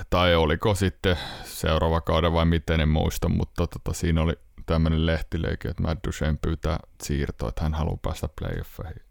tai 0.09 0.35
oliko 0.35 0.75
sitten 0.75 1.17
seuraava 1.43 2.01
kauden 2.01 2.33
vai 2.33 2.45
miten 2.45 2.81
en 2.81 2.89
muista, 2.89 3.29
mutta 3.29 3.67
tota, 3.67 3.93
siinä 3.93 4.21
oli 4.21 4.33
tämmöinen 4.65 5.05
lehtileike, 5.05 5.67
että 5.67 5.83
Matt 5.83 6.07
Duchene 6.07 6.37
pyytää 6.41 6.79
siirtoa, 7.03 7.49
että 7.49 7.61
hän 7.61 7.73
haluaa 7.73 7.97
päästä 8.01 8.29
playoffeihin 8.41 9.01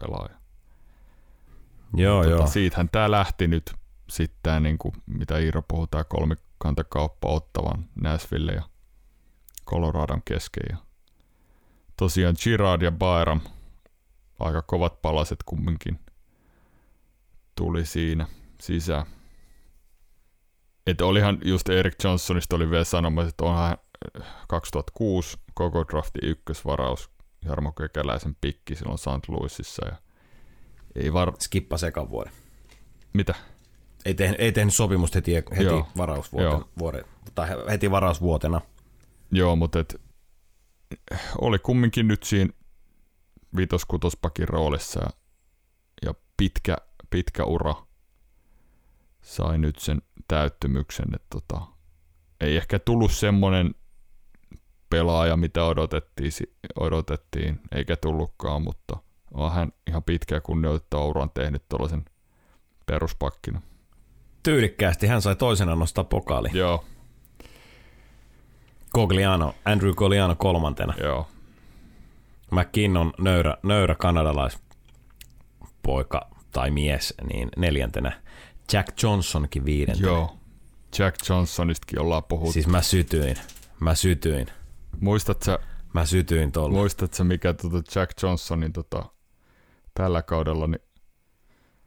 pelaaja. 0.00 0.38
Joo, 1.96 2.22
tota, 2.22 2.36
joo. 2.36 2.46
Siitähän 2.46 2.88
tämä 2.88 3.10
lähti 3.10 3.46
nyt 3.46 3.74
sitten, 4.10 4.62
niin 4.62 4.78
kuin, 4.78 4.94
mitä 5.06 5.38
Iiro 5.38 5.62
puhutaan, 5.68 6.04
kolmikantakauppa 6.08 7.28
ottavan 7.28 7.84
Nashville 8.00 8.52
ja 8.52 8.62
Coloradon 9.66 10.22
kesken. 10.24 10.62
Ja 10.70 10.76
tosiaan 11.96 12.34
Girard 12.44 12.82
ja 12.82 12.92
Byram– 12.92 13.40
aika 14.38 14.62
kovat 14.62 15.02
palaset 15.02 15.42
kumminkin 15.46 15.98
tuli 17.54 17.86
siinä 17.86 18.26
sisään. 18.60 19.06
Että 20.86 21.06
olihan 21.06 21.38
just 21.44 21.68
Eric 21.68 22.04
Johnsonista 22.04 22.56
oli 22.56 22.70
vielä 22.70 22.84
sanomassa, 22.84 23.28
että 23.28 23.44
onhan 23.44 23.78
2006 24.48 25.38
koko 25.54 25.84
drafti 25.88 26.18
ykkösvaraus 26.22 27.10
Jarmo 27.44 27.72
Kekäläisen 27.72 28.36
pikki 28.40 28.76
silloin 28.76 28.98
St. 28.98 29.28
Louisissa. 29.28 29.86
Ja 29.86 29.96
ei 30.94 31.12
var... 31.12 31.32
Skippa 31.40 31.78
sekan 31.78 32.10
vuoden. 32.10 32.32
Mitä? 33.12 33.34
Ei, 34.04 34.14
tehnyt, 34.14 34.40
ei 34.40 34.52
tehnyt 34.52 34.74
sopimusta 34.74 35.16
heti, 35.16 35.34
heti 35.34 35.84
varausvuotena, 35.96 36.66
vuoden, 36.78 37.04
tai 37.34 37.48
heti 37.70 37.90
varausvuotena. 37.90 38.60
Joo, 39.30 39.56
mutta 39.56 39.80
et, 39.80 40.00
oli 41.40 41.58
kumminkin 41.58 42.08
nyt 42.08 42.22
siinä 42.22 42.52
vitoskuutospakin 43.56 44.48
roolissa 44.48 45.00
ja, 45.00 45.10
ja 46.02 46.14
pitkä, 46.36 46.76
pitkä 47.10 47.44
ura 47.44 47.74
sai 49.22 49.58
nyt 49.58 49.78
sen 49.78 50.02
täyttymyksen, 50.28 51.06
että 51.14 51.26
tota, 51.30 51.66
ei 52.40 52.56
ehkä 52.56 52.78
tullut 52.78 53.12
semmoinen 53.12 53.74
pelaaja, 54.90 55.36
mitä 55.36 55.64
odotettiin, 55.64 56.32
odotettiin, 56.80 57.60
eikä 57.72 57.96
tullutkaan, 57.96 58.62
mutta 58.62 58.96
on 59.34 59.52
hän 59.52 59.72
ihan 59.86 60.02
pitkä 60.02 60.34
ja 60.34 60.40
kunnioitettava 60.40 61.06
uran 61.06 61.30
tehnyt 61.30 61.62
tuollaisen 61.68 62.04
peruspakkina. 62.86 63.62
Tyylikkäästi 64.42 65.06
hän 65.06 65.22
sai 65.22 65.36
toisena 65.36 65.74
nostaa 65.74 66.04
pokaali. 66.04 66.48
Joo. 66.52 66.84
Cogliano, 68.94 69.54
Andrew 69.64 69.92
Cogliano 69.92 70.34
kolmantena. 70.34 70.94
Joo. 71.02 71.28
McKinnon, 72.50 73.12
nöyrä, 73.18 73.56
nöyrä 73.62 73.94
kanadalaispoika 73.94 76.30
tai 76.52 76.70
mies, 76.70 77.14
niin 77.32 77.48
neljäntenä. 77.56 78.22
Jack 78.72 79.02
Johnsonkin 79.02 79.64
viidentenä. 79.64 80.08
Joo. 80.08 80.36
Jack 80.98 81.16
Johnsonistakin 81.28 82.00
ollaan 82.00 82.24
puhuttu. 82.24 82.52
Siis 82.52 82.66
mä 82.66 82.82
sytyin. 82.82 83.36
Mä 83.80 83.94
sytyin. 83.94 84.46
Muistat 85.00 85.42
sä, 85.42 85.58
Mä 85.94 86.06
sytyin 86.06 86.52
tuolla. 86.52 86.76
muistat 86.78 87.14
sä 87.14 87.24
mikä 87.24 87.54
tota 87.54 88.00
Jack 88.00 88.22
Johnsonin 88.22 88.72
tota, 88.72 89.04
tällä 89.94 90.22
kaudella, 90.22 90.66
niin 90.66 90.82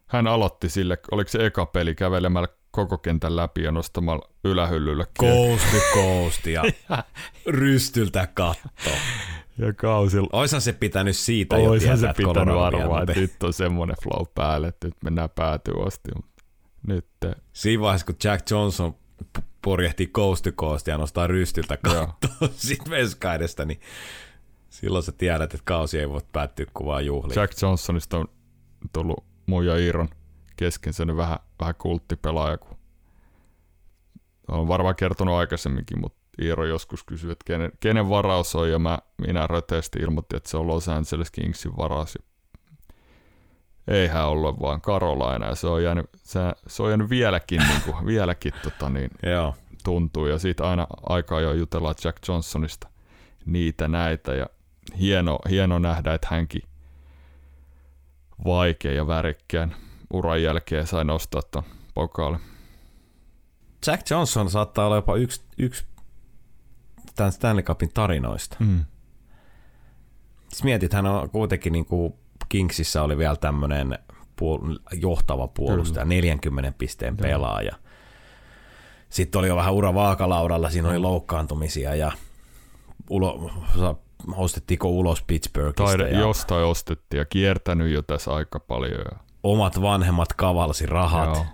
hän 0.05 0.27
aloitti 0.27 0.69
sille, 0.69 0.97
oliko 1.11 1.29
se 1.29 1.45
eka 1.45 1.65
peli 1.65 1.95
kävelemällä 1.95 2.47
koko 2.71 2.97
kentän 2.97 3.35
läpi 3.35 3.63
ja 3.63 3.71
nostamalla 3.71 4.29
ylähyllylle. 4.43 5.05
Coast 5.19 5.65
to 5.71 5.77
coast 5.93 6.45
ja 6.45 6.63
rystyltä 7.45 8.27
katto. 8.33 8.89
Ja 9.57 9.73
kausilla. 9.73 10.29
Oishan 10.33 10.61
se 10.61 10.73
pitänyt 10.73 11.15
siitä 11.17 11.57
jo 11.57 11.69
Oishan 11.69 11.97
se 11.97 12.01
tietää, 12.01 12.09
että 12.11 12.17
pitänyt 12.17 12.53
Colorado 12.53 12.77
arvaa, 12.77 13.01
että 13.01 13.13
nyt 13.19 13.43
on 13.43 13.53
semmoinen 13.53 13.95
flow 14.03 14.25
päälle, 14.35 14.67
että 14.67 14.87
nyt 14.87 14.95
mennään 15.03 15.29
päätyä 15.29 15.85
asti. 15.85 16.11
Nyt 16.87 17.07
eh, 17.25 17.35
Siinä 17.53 17.81
vaiheessa, 17.81 18.05
kun 18.05 18.15
Jack 18.23 18.51
Johnson 18.51 18.95
purjehtii 19.61 20.07
coast 20.07 20.43
to 20.43 20.51
coast 20.51 20.87
ja 20.87 20.97
nostaa 20.97 21.27
rystyltä 21.27 21.77
kattoa 21.77 22.49
sit 22.55 22.89
veska 22.89 23.33
edestä, 23.33 23.65
niin 23.65 23.79
silloin 24.69 25.03
sä 25.03 25.11
tiedät, 25.11 25.53
että 25.53 25.65
kausi 25.65 25.99
ei 25.99 26.09
voi 26.09 26.21
päättyä 26.31 26.65
kuin 26.73 26.87
vaan 26.87 27.05
juhliin. 27.05 27.39
Jack 27.39 27.61
Johnsonista 27.61 28.17
on 28.17 28.27
tullut 28.93 29.23
mun 29.45 29.65
ja 29.65 29.77
Iiron 29.77 30.09
kesken 30.57 30.93
sen 30.93 31.17
vähän, 31.17 31.39
vähän 31.59 31.75
kulttipelaaja, 31.75 32.57
kun 32.57 32.77
olen 34.47 34.67
varmaan 34.67 34.95
kertonut 34.95 35.35
aikaisemminkin, 35.35 36.01
mutta 36.01 36.21
Iiro 36.41 36.65
joskus 36.65 37.03
kysyi, 37.03 37.31
että 37.31 37.45
kenen, 37.45 37.71
kenen 37.79 38.09
varaus 38.09 38.55
on, 38.55 38.71
ja 38.71 38.79
mä, 38.79 38.99
minä 39.17 39.47
röteesti 39.47 39.99
ilmoitin, 39.99 40.37
että 40.37 40.49
se 40.49 40.57
on 40.57 40.67
Los 40.67 40.89
Angeles 40.89 41.31
Kingsin 41.31 41.77
varaus. 41.77 42.15
Ja 42.15 42.30
eihän 43.87 44.27
ollut 44.27 44.61
vaan 44.61 44.81
Carolina, 44.81 45.47
ja 45.47 45.55
se 45.55 45.67
on 45.67 45.83
jäänyt, 45.83 46.09
se, 46.23 46.39
se 46.67 46.83
on 46.83 46.89
jäänyt 46.89 47.09
vieläkin, 47.09 47.61
niin 47.67 47.81
kuin, 47.81 48.05
vieläkin 48.11 48.53
tota, 48.63 48.89
niin, 48.89 49.09
Joo. 49.23 49.55
tuntuu, 49.83 50.27
ja 50.27 50.39
siitä 50.39 50.69
aina 50.69 50.87
aikaa 51.09 51.41
jo 51.41 51.53
jutellaan 51.53 51.95
Jack 52.03 52.27
Johnsonista 52.27 52.87
niitä 53.45 53.87
näitä, 53.87 54.33
ja 54.33 54.45
hieno, 54.99 55.39
hieno 55.49 55.79
nähdä, 55.79 56.13
että 56.13 56.27
hänkin 56.31 56.61
vaikea 58.45 58.91
ja 58.91 59.07
värikkään 59.07 59.75
uran 60.13 60.43
jälkeen 60.43 60.87
sai 60.87 61.05
nostaa 61.05 61.41
ton 61.41 61.63
pokaali. 61.93 62.37
Jack 63.87 64.09
Johnson 64.09 64.49
saattaa 64.49 64.85
olla 64.85 64.95
jopa 64.95 65.15
yksi, 65.15 65.41
yksi 65.57 65.85
tämän 67.15 67.31
Stanley 67.31 67.63
Cupin 67.63 67.89
tarinoista. 67.93 68.55
Mm. 68.59 68.85
Siis 70.49 70.63
mietit, 70.63 70.93
hän 70.93 71.05
on 71.05 71.29
kuitenkin 71.29 71.73
niin 71.73 71.85
kuin 71.85 72.13
Kingsissä 72.51 73.03
oli 73.03 73.17
vielä 73.17 73.35
tämmöinen 73.35 73.99
puol- 74.41 74.79
johtava 74.93 75.47
puolustaja, 75.47 76.05
40 76.05 76.73
pisteen 76.77 77.15
Joo. 77.17 77.21
pelaaja. 77.21 77.75
Sitten 79.09 79.39
oli 79.39 79.47
jo 79.47 79.55
vähän 79.55 79.73
ura 79.73 79.93
vaakalaudalla, 79.93 80.69
siinä 80.69 80.89
oli 80.89 80.97
loukkaantumisia 80.97 81.95
ja 81.95 82.11
ulo, 83.09 83.51
ostettiinko 84.35 84.87
ulos 84.87 85.23
Pittsburghista 85.27 85.83
Taide, 85.83 86.09
ja 86.09 86.19
jostain 86.19 86.65
ostettiin 86.65 87.17
ja 87.17 87.25
kiertänyt 87.25 87.91
jo 87.93 88.01
tässä 88.01 88.33
aika 88.33 88.59
paljon. 88.59 89.01
Ja, 89.11 89.17
omat 89.43 89.81
vanhemmat 89.81 90.33
kavalsi 90.33 90.85
rahat. 90.85 91.35
Joo. 91.35 91.45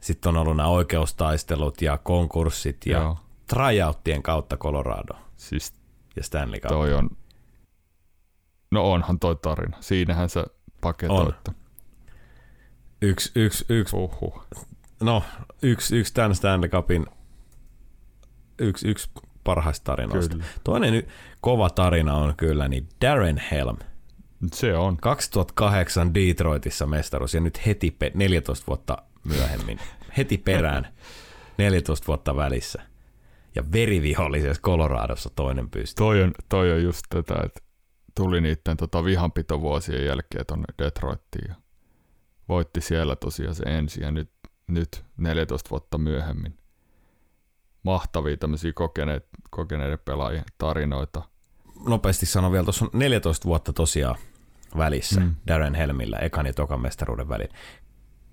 Sitten 0.00 0.28
on 0.28 0.36
ollut 0.36 0.56
nämä 0.56 0.68
oikeustaistelut 0.68 1.82
ja 1.82 1.98
konkurssit 1.98 2.86
ja 2.86 2.98
Joo. 2.98 3.16
tryouttien 3.46 4.22
kautta 4.22 4.56
Colorado 4.56 5.14
Siis 5.36 5.72
ja 6.16 6.22
Stanley 6.22 6.60
Cup. 6.60 6.68
toi 6.68 6.94
on, 6.94 7.10
no 8.70 8.92
onhan 8.92 9.18
toi 9.18 9.36
tarina. 9.36 9.76
Siinähän 9.80 10.28
se 10.28 10.44
paketoitte. 10.80 11.52
Yksi, 13.02 13.32
yksi, 13.34 13.64
yksi, 13.68 13.96
Uhuh. 13.96 14.46
no, 15.00 15.22
yksi, 15.62 15.96
yksi 15.96 16.14
tämän 16.14 16.34
Stanley 16.34 16.68
Cupin 16.68 17.06
yksi, 18.58 18.88
yksi 18.88 19.10
parhaista 19.44 19.84
tarinoista. 19.84 20.34
Kyllä. 20.34 20.44
Toinen 20.64 20.94
y- 20.94 21.06
kova 21.40 21.70
tarina 21.70 22.14
on 22.14 22.34
kyllä 22.36 22.68
niin 22.68 22.88
Darren 23.00 23.42
Helm. 23.50 23.76
Se 24.52 24.76
on. 24.76 24.96
2008 24.96 26.14
Detroitissa 26.14 26.86
mestaruus 26.86 27.34
ja 27.34 27.40
nyt 27.40 27.66
heti 27.66 27.90
pe- 27.90 28.12
14 28.14 28.66
vuotta 28.66 28.96
myöhemmin, 29.24 29.78
heti 30.16 30.38
perään 30.38 30.88
14 31.58 32.06
vuotta 32.06 32.36
välissä. 32.36 32.82
Ja 33.54 33.72
verivihollisessa 33.72 34.62
Coloradossa 34.62 35.30
toinen 35.36 35.70
pystyy. 35.70 36.04
Toi 36.04 36.22
on, 36.22 36.32
toi 36.48 36.72
on 36.72 36.82
just 36.82 37.02
tätä, 37.10 37.34
että 37.44 37.60
tuli 38.18 38.40
niiden 38.40 38.76
tota 38.76 39.04
vihanpitovuosien 39.04 40.06
jälkeen 40.06 40.46
tonne 40.46 40.64
Detroittiin 40.78 41.48
ja 41.48 41.54
voitti 42.48 42.80
siellä 42.80 43.16
tosiaan 43.16 43.54
se 43.54 43.62
ensin 43.62 44.02
ja 44.02 44.10
nyt, 44.10 44.30
nyt 44.66 45.04
14 45.16 45.70
vuotta 45.70 45.98
myöhemmin. 45.98 46.58
Mahtavia 47.82 48.36
tämmöisiä 48.36 48.72
kokeneet, 48.74 49.26
kokeneiden 49.50 49.98
pelaajien 50.04 50.44
tarinoita. 50.58 51.22
Nopeasti 51.86 52.26
sanon 52.26 52.52
vielä, 52.52 52.64
tuossa 52.64 52.84
on 52.84 52.90
14 52.92 53.44
vuotta 53.44 53.72
tosiaan 53.72 54.16
välissä 54.76 55.20
Mm. 55.20 55.34
Darren 55.46 55.74
Helmillä 55.74 56.18
ekan 56.18 56.46
ja 56.46 56.52
tokan 56.52 56.80
mestaruuden 56.80 57.28
välillä. 57.28 57.54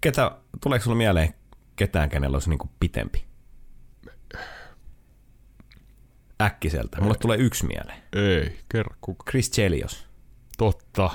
Ketä, 0.02 0.38
tuleeko 0.62 0.84
sulla 0.84 0.98
mieleen 0.98 1.34
ketään, 1.76 2.10
kenellä 2.10 2.36
olisi 2.36 2.50
niinku 2.50 2.70
pitempi? 2.80 3.26
Äkkiseltä. 6.42 7.02
Mulle 7.02 7.16
tulee 7.16 7.38
yksi 7.38 7.66
mieleen. 7.66 8.04
Ei, 8.14 8.60
kerro 8.72 8.96
kuka. 9.02 9.24
Chris 9.32 9.52
Chelios. 9.52 10.06
Totta. 10.58 11.10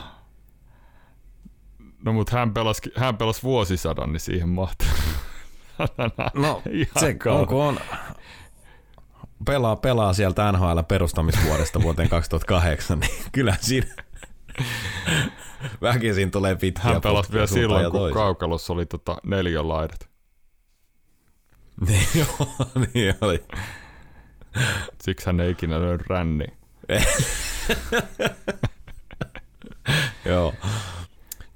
No 2.04 2.12
mut 2.12 2.30
hän 2.30 2.54
pelasi, 2.54 2.80
hän 2.96 3.16
pelasi 3.16 3.42
vuosisadan, 3.42 4.12
niin 4.12 4.20
siihen 4.20 4.48
mahtuu. 4.48 4.88
No, 6.34 6.62
se 7.00 7.16
on, 7.50 7.80
pelaa, 9.46 9.76
pelaa 9.76 10.12
sieltä 10.12 10.52
NHL 10.52 10.80
perustamisvuodesta 10.88 11.82
vuoteen 11.82 12.08
2008, 12.18 12.98
niin 13.00 13.12
kyllä 13.32 13.56
siinä 13.60 13.86
väkisin 15.82 16.30
tulee 16.30 16.56
pitkiä 16.56 16.92
Hän 16.92 17.00
pelasi 17.02 17.32
vielä 17.32 17.46
silloin, 17.46 17.90
kun 17.90 18.00
toiseen. 18.00 18.14
kaukalossa 18.14 18.72
oli 18.72 18.86
tota 18.86 19.16
neljä 19.26 19.68
laidat. 19.68 20.10
Niin, 21.88 22.06
joo, 22.14 22.48
niin 22.94 23.14
oli. 23.20 23.44
Siksi 25.02 25.26
hän 25.26 25.40
ei 25.40 25.50
ikinä 25.50 25.80
löydä 25.80 26.04
ränni. 26.06 26.44
Joo. 30.24 30.54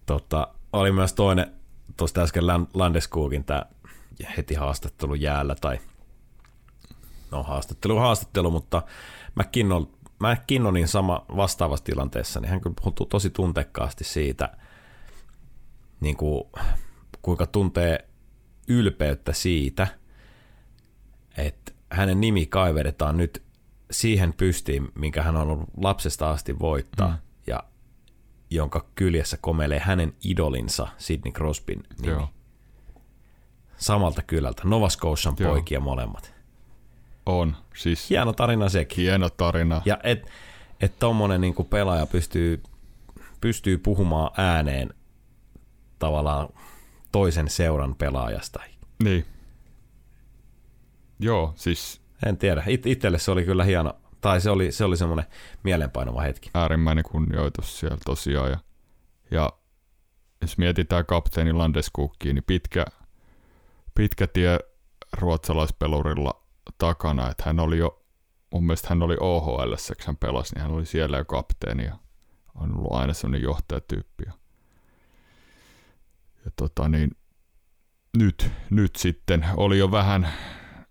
Tota, 0.07 0.49
oli 0.73 0.93
myös 0.93 1.13
toinen, 1.13 1.53
tuosta 1.97 2.23
äsken 2.23 2.43
Lan- 2.43 2.71
Landeskogin 2.75 3.45
tämä 3.45 3.67
heti 4.37 4.55
haastattelu 4.55 5.15
jäällä, 5.15 5.55
tai 5.55 5.79
no 7.31 7.43
haastattelu 7.43 7.97
haastattelu, 7.97 8.51
mutta 8.51 8.83
McKinnon, 9.35 9.89
McKinnonin 10.21 10.89
sama 10.89 11.25
vastaavassa 11.37 11.85
tilanteessa, 11.85 12.41
niin 12.41 12.51
hän 12.51 12.61
kyllä 12.61 12.77
puhuu 12.83 13.07
tosi 13.07 13.31
tuntekkaasti 13.31 14.05
siitä, 14.05 14.57
niin 16.01 16.17
kuin, 16.17 16.45
kuinka 17.23 17.47
tuntee 17.47 18.09
ylpeyttä 18.69 19.33
siitä, 19.33 19.87
että 21.37 21.64
hänen 21.95 22.21
nimi 22.21 22.47
kaivedetaan 22.47 23.17
nyt 23.17 23.43
siihen 23.91 24.33
pystiin, 24.33 24.89
minkä 24.95 25.23
hän 25.23 25.37
on 25.37 25.51
ollut 25.51 25.69
lapsesta 25.77 26.31
asti 26.31 26.59
voittaa, 26.59 27.09
Mm. 27.09 27.17
ja 27.47 27.65
jonka 28.51 28.87
kyljessä 28.95 29.37
komelee 29.41 29.79
hänen 29.79 30.15
idolinsa 30.25 30.89
Sidney 30.99 31.33
Crosbyn 31.33 31.83
nimi. 32.01 32.13
Joo. 32.13 32.29
Samalta 33.77 34.23
kylältä, 34.23 34.63
Nova 34.65 34.89
Scotian 34.89 35.37
Joo. 35.39 35.51
poikia 35.51 35.81
molemmat. 35.81 36.35
On. 37.27 37.57
Siis 37.77 38.11
Hieno 38.11 38.33
tarina 38.33 38.69
sekin. 38.69 38.97
hieno 39.03 39.31
tarina. 39.31 39.83
Ja 39.85 39.99
et, 40.03 40.27
et 40.81 40.99
tommonen 40.99 41.41
niinku 41.41 41.65
pelaaja 41.65 42.07
pystyy, 42.07 42.63
pystyy 43.41 43.79
puhumaan 43.79 44.31
ääneen 44.37 44.95
tavallaan 45.99 46.49
toisen 47.13 47.49
seuran 47.51 47.95
pelaajasta. 47.95 48.61
Niin. 49.05 49.27
Joo, 51.19 51.53
siis 51.57 52.05
En 52.27 52.39
tiedä. 52.39 52.63
It- 52.67 52.87
itselle 52.87 53.19
se 53.19 53.31
oli 53.31 53.45
kyllä 53.45 53.65
hieno, 53.65 53.95
tai 54.21 54.41
se 54.41 54.51
oli, 54.51 54.73
se 54.73 54.85
oli 54.85 54.97
semmoinen 54.97 55.27
mielenpainova 55.63 56.21
hetki. 56.21 56.51
Äärimmäinen 56.55 57.05
kunnioitus 57.05 57.81
siellä 57.81 57.99
tosiaan. 58.05 58.51
Ja, 58.51 58.59
ja 59.31 59.51
jos 60.41 60.59
mietitään 60.59 61.07
kapteeni 61.07 61.53
Landeskukkiin, 61.53 62.35
niin 62.35 62.45
pitkä, 62.47 62.85
pitkä 63.95 64.27
tie 64.27 64.59
ruotsalaispelurilla 65.19 66.45
takana, 66.79 67.31
että 67.31 67.43
hän 67.47 67.61
oli 67.61 67.79
jo, 67.79 68.05
mun 68.53 68.67
mielestä 68.67 68.89
hän 68.89 69.03
oli 69.03 69.17
OHL, 69.21 69.75
hän 70.07 70.17
pelasi, 70.17 70.55
niin 70.55 70.63
hän 70.63 70.73
oli 70.73 70.87
siellä 70.87 71.19
jo 71.19 71.25
kapteeni 71.25 71.85
ja 71.85 71.99
on 72.55 72.77
ollut 72.79 72.93
aina 72.93 73.13
semmoinen 73.13 73.43
johtajatyyppi. 73.43 74.25
Ja, 74.27 74.33
ja 76.45 76.51
tota 76.57 76.89
niin, 76.89 77.11
nyt, 78.19 78.51
nyt 78.71 78.97
sitten 78.97 79.47
oli 79.57 79.79
jo 79.79 79.91
vähän, 79.91 80.29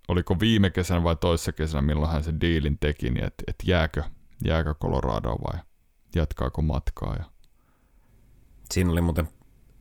oliko 0.08 0.40
viime 0.40 0.70
kesänä 0.70 1.04
vai 1.04 1.16
toissa 1.16 1.52
kesänä, 1.52 1.82
milloin 1.82 2.12
hän 2.12 2.24
sen 2.24 2.42
diilin 2.42 2.78
teki, 2.80 3.10
niin 3.10 3.26
että 3.26 3.44
et 3.48 3.56
jääkö, 3.66 4.04
jääkö 4.46 4.74
Colorado 4.74 5.30
vai 5.30 5.60
jatkaako 6.16 6.62
matkaa. 6.62 7.16
Ja... 7.16 7.26
Siinä 8.72 8.92
oli 8.92 9.02
muuten 9.02 9.28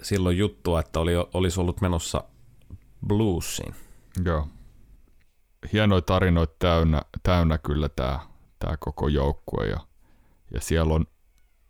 silloin 0.02 0.38
juttua, 0.38 0.80
että 0.80 1.00
oli, 1.00 1.12
olisi 1.34 1.60
ollut 1.60 1.80
menossa 1.80 2.24
bluesiin. 3.06 3.74
Joo. 4.24 4.48
Hienoja 5.72 6.02
tarinoita 6.02 6.54
täynnä, 6.58 7.02
täynnä 7.22 7.58
kyllä 7.58 7.88
tämä 7.88 8.20
tää 8.58 8.76
koko 8.80 9.08
joukkue 9.08 9.66
ja, 9.66 9.80
ja 10.54 10.60
siellä 10.60 10.94
on, 10.94 11.06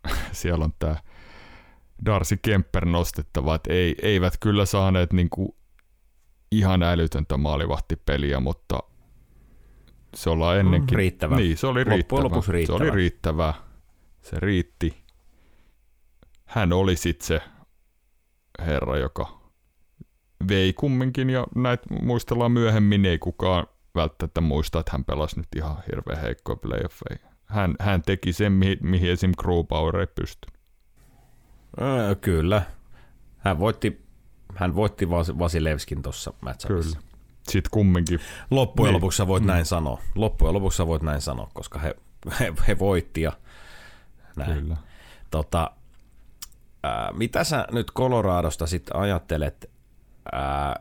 siellä 0.31 0.65
on 0.65 0.73
tämä 0.79 0.95
Darcy 2.05 2.37
Kemper 2.41 2.85
nostettava, 2.85 3.55
että 3.55 3.73
ei, 3.73 3.95
eivät 4.01 4.33
kyllä 4.39 4.65
saaneet 4.65 5.13
niinku 5.13 5.57
ihan 6.57 6.83
älytöntä 6.83 7.37
maalivahtipeliä, 7.37 8.39
mutta 8.39 8.79
se 10.15 10.29
ollaan 10.29 10.59
ennenkin. 10.59 10.97
Riittävä. 10.97 11.35
Niin, 11.35 11.57
se 11.57 11.67
oli 11.67 11.83
riittävä. 11.83 12.23
lopuksi 12.23 12.51
riittävä. 12.51 12.77
Se 12.77 12.83
oli 12.83 12.91
riittävä. 12.91 13.53
Se 14.21 14.39
riitti. 14.39 15.03
Hän 16.45 16.73
oli 16.73 16.95
sitten 16.95 17.27
se 17.27 17.41
herra, 18.59 18.97
joka 18.97 19.43
vei 20.47 20.73
kumminkin 20.73 21.29
ja 21.29 21.47
näitä 21.55 21.83
muistellaan 22.01 22.51
myöhemmin, 22.51 23.05
ei 23.05 23.19
kukaan 23.19 23.67
välttämättä 23.95 24.41
muista, 24.41 24.79
että 24.79 24.91
hän 24.91 25.05
pelasi 25.05 25.37
nyt 25.37 25.47
ihan 25.55 25.77
hirveän 25.91 26.21
heikkoa 26.21 26.55
playoffeja. 26.55 27.33
Hän, 27.45 27.75
hän 27.79 28.01
teki 28.01 28.33
sen, 28.33 28.51
mihin, 28.51 28.77
mihin 28.81 29.11
esim. 29.11 29.31
Grubauer 29.37 29.97
ei 29.99 30.07
pysty. 30.07 30.47
Öö, 31.81 32.15
kyllä. 32.15 32.61
Hän 33.37 33.59
voitti, 33.59 34.02
hän 34.55 34.75
voitti 34.75 35.09
Vas- 35.09 35.39
Vasilevskin 35.39 36.01
tuossa 36.01 36.33
matchupissa. 36.41 36.97
Kyllä. 36.99 37.13
Sitten 37.43 37.69
kumminkin. 37.71 38.19
Loppujen 38.51 38.87
Niin. 38.89 38.95
lopuksi 38.95 39.27
voit 39.27 39.43
näin 39.43 39.65
sanoa. 39.65 40.01
Loppujen 40.15 40.53
lopuksi 40.53 40.87
voit 40.87 41.01
näin 41.01 41.21
sanoa, 41.21 41.49
koska 41.53 41.79
he, 41.79 41.95
he, 42.39 42.53
he 42.67 42.79
voitti 42.79 43.21
ja 43.21 43.31
näin. 44.35 44.53
Kyllä. 44.61 44.77
Tota, 45.31 45.71
ää, 46.83 47.11
mitä 47.13 47.43
sä 47.43 47.67
nyt 47.71 47.91
Coloradosta 47.91 48.67
sitten 48.67 48.95
ajattelet? 48.95 49.69
Ää, 50.31 50.79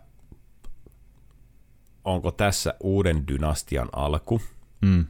onko 2.05 2.31
tässä 2.33 2.75
uuden 2.81 3.27
dynastian 3.29 3.89
alku? 3.93 4.43
Mm. 4.81 5.05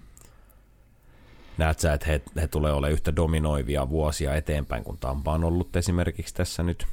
Näet 1.59 1.79
sä, 1.79 1.93
että 1.93 2.07
he, 2.07 2.23
he 2.41 2.49
tulee 2.49 2.73
olemaan 2.73 2.93
yhtä 2.93 3.17
dominoivia 3.17 3.89
vuosia 3.89 4.35
eteenpäin, 4.35 4.85
kun 4.85 4.99
Tampa 4.99 5.33
on 5.33 5.45
ollut 5.45 5.77
esimerkiksi 5.77 6.35
tässä 6.35 6.63
nyt? 6.63 6.87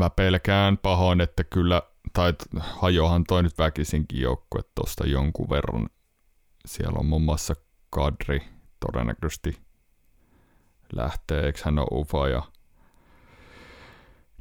Mä 0.00 0.10
pelkään 0.10 0.78
pahoin, 0.78 1.20
että 1.20 1.44
kyllä, 1.44 1.82
tai 2.12 2.32
hajoahan 2.58 3.24
toi 3.28 3.42
nyt 3.42 3.58
väkisinkin 3.58 4.20
joukkue 4.20 4.60
tosta 4.74 5.06
jonkun 5.06 5.50
verran. 5.50 5.88
Siellä 6.66 6.98
on 6.98 7.06
muun 7.06 7.22
muassa 7.22 7.54
Kadri 7.90 8.42
todennäköisesti 8.86 9.58
lähtee, 10.92 11.46
eikö 11.46 11.58
hän 11.64 11.78
ole 11.78 11.86
Ufa 11.92 12.28
ja 12.28 12.42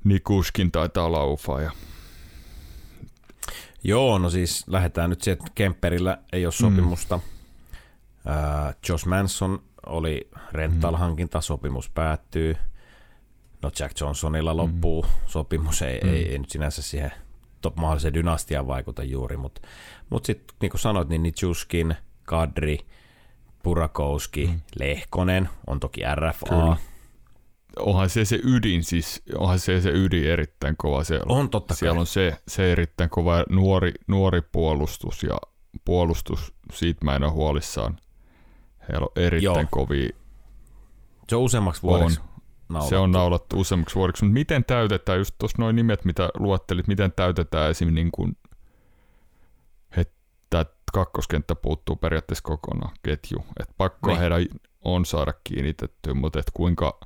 Nikuskin 0.04 0.72
taitaa 0.72 1.06
olla 1.06 1.26
Ufa 1.26 1.62
ja 1.62 1.72
Joo, 3.84 4.18
no 4.18 4.30
siis 4.30 4.68
lähdetään 4.68 5.10
nyt 5.10 5.22
sieltä, 5.22 5.44
että 5.44 5.52
Kemperillä 5.56 6.18
ei 6.34 6.46
ole 6.46 6.52
sopimusta. 6.52 7.18
Mm. 7.18 7.24
Ää, 8.26 8.74
Josh 8.90 9.06
Manson 9.06 9.64
oli 9.86 10.30
rental-hankinta, 10.52 11.42
sopimus 11.42 11.90
päättyy. 11.90 12.56
No 13.62 13.72
Jack 13.80 14.00
Johnsonilla 14.02 14.58
loppuu 14.58 15.02
mm. 15.02 15.10
sopimus, 15.26 15.82
ei, 15.82 16.00
mm. 16.04 16.10
ei, 16.10 16.32
ei 16.32 16.38
nyt 16.38 16.50
sinänsä 16.50 16.82
siihen 16.82 17.12
top 17.62 17.76
mahdolliseen 17.76 18.14
dynastiaan 18.14 18.68
vaikuta 18.68 19.04
juuri, 19.04 19.38
mutta 19.38 19.62
mut 20.10 20.26
sitten 20.26 20.56
niin 20.62 20.70
kuin 20.70 20.82
sanoit, 20.82 21.10
niin 21.10 21.24
Nichuskin, 21.24 21.96
Kadri, 22.24 22.80
Purakowski, 23.64 24.48
mm. 24.48 24.60
Lehkonen, 24.80 25.50
on 25.68 25.80
toki 25.80 26.02
RFA. 26.16 26.46
Kyllä. 26.50 26.78
onhan 27.80 28.10
se 28.10 28.26
se 28.26 28.40
ydin, 28.44 28.84
siis 28.84 29.22
onhan 29.38 29.60
se 29.60 29.82
se 29.82 29.90
ydin 29.90 30.26
erittäin 30.32 30.78
kova. 30.78 31.04
Siellä 31.04 31.26
On 31.30 31.50
totta 31.50 31.76
Siellä 31.76 31.94
kai. 31.94 32.00
on 32.00 32.08
se, 32.08 32.38
se 32.48 32.72
erittäin 32.72 33.10
kova 33.10 33.44
nuori, 33.50 33.94
nuori 34.08 34.42
puolustus 34.42 35.24
ja 35.24 35.38
puolustus, 35.86 36.54
siitä 36.74 37.06
mä 37.06 37.16
en 37.16 37.24
ole 37.24 37.32
huolissaan. 37.32 37.98
Heillä 38.90 39.06
on 39.06 39.24
erittäin 39.24 39.56
Joo. 39.56 39.68
kovia, 39.72 40.10
Se 41.30 41.36
on 41.36 41.42
useammaksi 41.42 41.82
vuodeksi 41.82 42.20
on. 42.20 42.29
Naulattu. 42.70 42.90
se 42.90 42.98
on 42.98 43.12
naulattu 43.12 43.60
useammaksi 43.60 43.96
vuodeksi, 43.96 44.26
mutta 44.26 44.34
miten 44.34 44.66
täytetään, 44.66 45.18
just 45.18 45.36
tuossa 45.40 45.58
noin 45.60 45.76
nimet, 45.76 46.06
mitä 46.06 46.30
luettelit, 46.38 46.88
miten 46.88 47.12
täytetään 47.16 47.72
esim. 47.72 47.94
niin 47.94 48.12
kuin, 48.12 48.38
että 49.98 50.66
kakkoskenttä 50.94 51.56
puuttuu 51.56 51.96
periaatteessa 51.96 52.44
kokonaan 52.44 52.96
ketju, 53.04 53.46
että 53.60 53.74
pakko 53.78 54.08
Niin. 54.10 54.20
heidän 54.20 54.46
on 54.86 55.06
saada 55.06 55.34
kiinnitettyä, 55.44 56.14
mutta 56.14 56.40
et 56.40 56.52
kuinka 56.54 57.00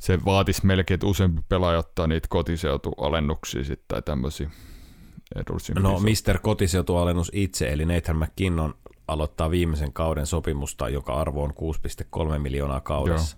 se 0.00 0.24
vaatisi 0.24 0.66
melkein, 0.66 0.94
että 0.94 1.06
useampi 1.06 1.42
pelaaja 1.48 1.78
ottaa 1.78 2.06
niitä 2.06 2.28
kotiseutualennuksia 2.30 3.64
sitten 3.64 3.84
tai 3.88 4.02
tämmöisiä 4.02 4.50
edullisimpia. 5.36 5.82
No 5.82 5.98
Mr. 6.00 6.38
Kotiseutualennus 6.38 7.30
itse, 7.34 7.72
eli 7.72 7.84
Nathan 7.84 8.16
McKinnon 8.16 8.74
aloittaa 9.08 9.50
viimeisen 9.50 9.92
kauden 9.92 10.26
sopimusta, 10.26 10.88
joka 10.88 11.14
arvo 11.14 11.42
on 11.42 11.52
6,3 12.32 12.38
miljoonaa 12.38 12.80
kaudessa. 12.80 13.36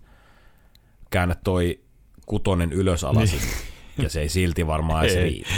Käännä 1.10 1.34
toi 1.44 1.80
kutonen 2.26 2.72
ylös 2.72 3.04
alas, 3.04 3.32
niin. 3.32 3.42
ja 3.98 4.08
se 4.08 4.20
ei 4.20 4.28
silti 4.28 4.66
varmaan 4.66 5.04
edes 5.04 5.16
Ei. 5.16 5.22
riitä. 5.22 5.50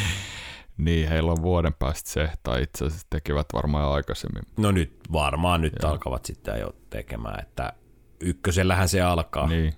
Niin, 0.77 1.09
heillä 1.09 1.33
on 1.33 1.43
vuoden 1.43 1.75
päästä 1.75 2.11
se, 2.11 2.31
tai 2.43 2.63
itse 2.63 2.85
asiassa 2.85 3.07
tekevät 3.11 3.47
varmaan 3.53 3.93
aikaisemmin. 3.93 4.43
No 4.57 4.71
nyt 4.71 4.93
varmaan 5.13 5.61
nyt 5.61 5.73
Joo. 5.83 5.93
alkavat 5.93 6.25
sitten 6.25 6.61
jo 6.61 6.75
tekemään, 6.91 7.41
että 7.43 7.73
ykkösellähän 8.21 8.89
se 8.89 9.01
alkaa. 9.01 9.47
Niin. 9.47 9.75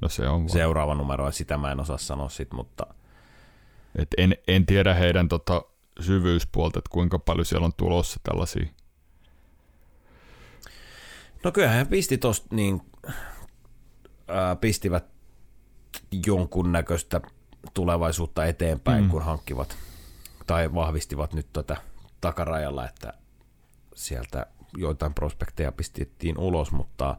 No 0.00 0.08
se 0.08 0.28
on 0.28 0.40
vaan. 0.40 0.48
Seuraava 0.48 0.94
numero, 0.94 1.26
ja 1.26 1.30
sitä 1.30 1.58
mä 1.58 1.72
en 1.72 1.80
osaa 1.80 1.98
sanoa 1.98 2.28
sit, 2.28 2.52
mutta 2.52 2.86
Et 3.96 4.08
en, 4.16 4.36
en 4.48 4.66
tiedä 4.66 4.94
heidän 4.94 5.28
tota 5.28 5.62
syvyyspuolta, 6.00 6.78
että 6.78 6.90
kuinka 6.90 7.18
paljon 7.18 7.44
siellä 7.44 7.64
on 7.64 7.72
tulossa 7.76 8.20
tällaisia. 8.22 8.66
No 11.44 11.52
kyllähän 11.52 11.86
pisti 11.86 12.18
tosta 12.18 12.46
niin, 12.50 12.82
ää, 14.28 14.56
pistivät 14.56 15.04
jonkunnäköistä 16.26 17.20
tulevaisuutta 17.74 18.44
eteenpäin, 18.44 19.04
mm. 19.04 19.10
Kun 19.10 19.22
hankkivat 19.22 19.76
tai 20.46 20.74
vahvistivat 20.74 21.32
nyt 21.32 21.46
tätä 21.52 21.76
takarajalla, 22.20 22.88
että 22.88 23.14
sieltä 23.94 24.46
joitain 24.76 25.14
prospekteja 25.14 25.72
pistettiin 25.72 26.38
ulos, 26.38 26.72
mutta 26.72 27.16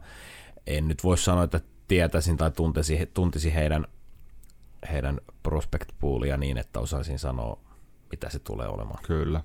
en 0.66 0.88
nyt 0.88 1.04
voi 1.04 1.18
sanoa, 1.18 1.44
että 1.44 1.60
tietäisin 1.88 2.36
tai 2.36 2.50
tuntisi, 2.50 3.10
tuntisi 3.14 3.54
heidän, 3.54 3.86
heidän 4.92 5.20
prospect 5.42 5.88
poolia 6.00 6.36
niin, 6.36 6.58
että 6.58 6.80
osaisin 6.80 7.18
sanoa, 7.18 7.58
mitä 8.10 8.30
se 8.30 8.38
tulee 8.38 8.68
olemaan. 8.68 9.02
Kyllä. 9.02 9.42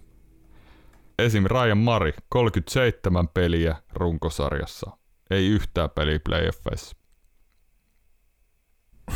Esim. 1.20 1.44
Ryan 1.46 1.78
Mari, 1.78 2.14
37 2.30 3.28
peliä 3.28 3.76
runkosarjassa. 3.94 4.92
Ei 5.30 5.48
yhtään 5.48 5.90
peliä 5.90 6.20
playoffeissa. 6.26 6.99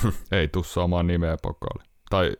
ei 0.31 0.47
tuu 0.47 0.63
saamaan 0.63 1.07
nimeä 1.07 1.37
pokaali. 1.41 1.83
Tai 2.09 2.31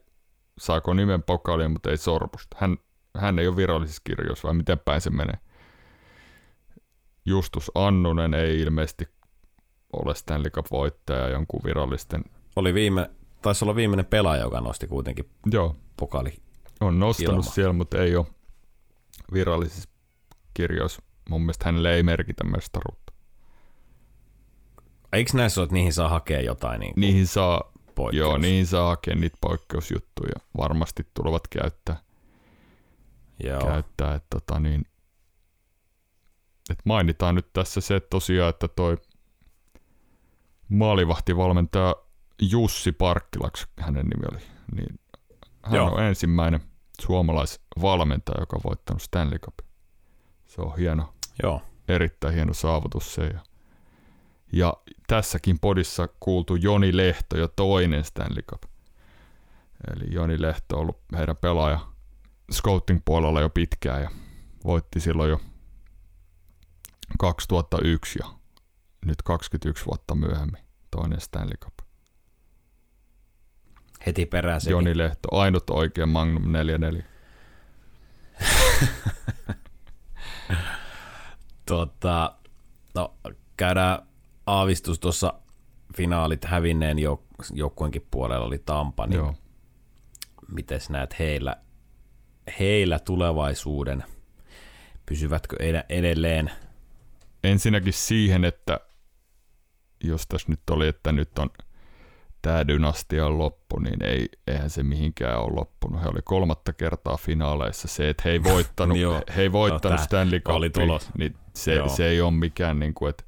saako 0.58 0.94
nimen 0.94 1.24
pokaaliin, 1.24 1.72
mutta 1.72 1.90
ei 1.92 1.98
sormusta. 1.98 2.58
Hän, 2.60 2.78
hän 3.18 3.40
ei 3.40 3.48
ole 3.48 3.56
virallisissa 3.56 4.02
kirjoissa, 4.04 4.48
vai 4.48 4.56
miten 4.56 4.80
päin 4.80 5.02
se 5.02 5.10
menee. 5.10 5.38
Justus 7.26 7.72
Annunen 7.76 8.34
ei 8.34 8.62
ilmeisesti 8.62 9.08
ole 9.94 10.16
Stanley 10.16 10.50
Cup 10.52 10.66
voittaja 10.72 11.30
jonkun 11.30 11.62
virallisten. 11.66 12.24
Oli 12.56 12.74
viime, 12.74 13.10
taisi 13.42 13.66
olla 13.66 13.76
viimeinen 13.76 14.06
pelaaja, 14.06 14.44
joka 14.44 14.62
nosti 14.62 14.88
kuitenkin 14.88 15.30
Joo, 15.52 15.76
pokaali. 15.98 16.34
on 16.82 17.00
nostanut 17.00 17.46
Ilma. 17.46 17.52
siellä, 17.52 17.74
mutta 17.74 17.98
ei 17.98 18.16
ole 18.16 18.26
virallisissa 19.34 19.90
kirjoissa. 20.54 21.02
Mun 21.30 21.42
mielestä 21.42 21.66
hänelle 21.66 21.96
ei 21.96 22.04
merkitä 22.04 22.44
mestaruutta. 22.44 23.03
Eikö 25.14 25.32
näissä 25.34 25.62
ole, 25.62 25.64
että 25.66 25.74
niihin 25.74 25.94
saa 25.94 26.10
hakea 26.10 26.42
jotain 26.42 26.80
niin 26.80 26.94
Niihin 26.96 27.28
saa, 27.28 27.72
poikkeus? 27.96 28.20
joo, 28.20 28.38
niihin 28.38 28.68
saa 28.68 28.90
hakea 28.90 29.16
niitä 29.16 29.38
poikkeusjuttuja. 29.42 30.34
Varmasti 30.58 31.08
tulevat 31.14 31.48
käyttää, 31.48 31.98
Joo. 33.44 33.62
käyttää 33.62 34.16
että 34.16 34.28
tota 34.30 34.60
niin, 34.60 34.86
et 36.70 36.80
mainitaan 36.86 37.36
nyt 37.36 37.54
tässä 37.54 37.82
se 37.82 38.00
tosiaan, 38.00 38.50
että 38.50 38.68
toi 38.68 38.98
maalivahtivalmentaja 40.70 41.96
Jussi 42.42 42.92
Parkkilaks, 42.92 43.68
hänen 43.80 44.06
nimi 44.06 44.24
oli, 44.32 44.42
niin 44.76 45.00
hän 45.64 45.76
Joo. 45.76 45.94
on 45.94 46.04
ensimmäinen 46.04 46.60
suomalaisvalmentaja, 47.02 48.40
joka 48.42 48.56
on 48.56 48.62
voittanut 48.70 49.02
Stanley 49.02 49.40
Cup. 49.40 49.60
Se 50.46 50.62
on 50.62 50.78
hieno, 50.78 51.14
Joo. 51.44 51.62
erittäin 51.88 52.34
hieno 52.34 52.54
saavutus 52.54 53.14
se. 53.14 53.24
Ja, 53.24 53.40
ja 54.54 54.78
tässäkin 55.14 55.60
podissa 55.60 56.08
kuultu 56.20 56.56
Joni 56.56 56.98
Lehto 56.98 57.38
jo 57.38 57.48
toinen 57.48 58.04
Stanley 58.04 58.42
Cup. 58.42 58.64
Eli 59.92 60.14
Joni 60.14 60.42
Lehto 60.42 60.76
on 60.76 60.82
ollut 60.82 61.02
heidän 61.18 61.38
pelaaja 61.38 61.80
scouting 62.52 63.00
puolella 63.06 63.42
jo 63.42 63.50
pitkään 63.50 64.02
ja 64.02 64.12
voitti 64.64 65.00
silloin 65.00 65.30
jo 65.30 65.42
2001 67.20 68.20
ja 68.22 68.30
nyt 69.06 69.22
21 69.22 69.86
vuotta 69.86 70.16
myöhemmin 70.16 70.64
toinen 70.92 71.22
Stanley 71.22 71.58
Cup. 71.58 71.74
Heti 74.06 74.26
perään 74.26 74.62
sekin. 74.62 74.72
Joni 74.72 74.98
Lehto, 74.98 75.28
ainut 75.32 75.70
oikein 75.70 76.10
Magnum 76.10 76.52
44. 76.52 77.04
tota, 81.66 82.36
no, 82.96 83.14
käydään 83.58 84.13
aavistus 84.46 85.00
tuossa 85.00 85.34
finaalit 85.98 86.46
hävinneen 86.46 86.98
joukkueenkin 87.54 88.08
puolella 88.12 88.46
oli 88.46 88.58
Tampa, 88.66 89.08
niin 89.08 89.18
Joo. 89.18 89.36
miten 90.52 90.80
näet 90.90 91.20
heillä, 91.20 91.58
heillä 92.60 93.00
tulevaisuuden? 93.00 94.04
Pysyvätkö 95.06 95.56
edelleen? 95.90 96.52
Ensinnäkin 97.44 97.94
siihen, 97.94 98.46
että 98.46 98.80
jos 100.04 100.28
tässä 100.28 100.50
nyt 100.50 100.70
oli, 100.72 100.88
että 100.88 101.12
nyt 101.12 101.40
on 101.40 101.50
tämä 102.44 102.68
dynastia 102.68 103.26
on 103.26 103.38
loppu, 103.38 103.80
niin 103.80 104.04
ei, 104.04 104.30
eihän 104.48 104.70
se 104.70 104.84
mihinkään 104.84 105.40
ole 105.40 105.54
loppunut. 105.54 106.02
He 106.02 106.08
oli 106.08 106.22
kolmatta 106.24 106.74
kertaa 106.74 107.18
finaaleissa. 107.18 107.88
Se, 107.88 108.10
että 108.10 108.24
he 108.26 108.30
ei 108.30 108.44
voittanut, 108.54 108.98
he 109.36 109.42
ei 109.42 109.52
voittanut 109.52 110.00
no, 110.00 110.06
Stanley 110.06 110.40
Cupia, 110.40 111.00
niin 111.18 111.36
se, 111.54 111.82
se 111.88 112.08
ei 112.08 112.22
ole 112.22 112.32
mikään, 112.32 112.80
niin 112.80 112.94
kuin, 112.94 113.10
että 113.10 113.24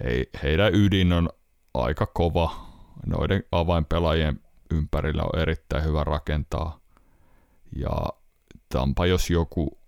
he, 0.00 0.24
heidän 0.42 0.74
ydin 0.74 1.12
on 1.12 1.28
aika 1.74 2.06
kova. 2.06 2.66
Noiden 3.06 3.44
avainpelaajien 3.52 4.40
ympärillä 4.70 5.22
on 5.22 5.40
erittäin 5.40 5.84
hyvä 5.84 6.04
rakentaa. 6.04 6.80
Ja 7.76 7.90
Tampa, 8.68 9.06
jos 9.06 9.30
joku 9.30 9.78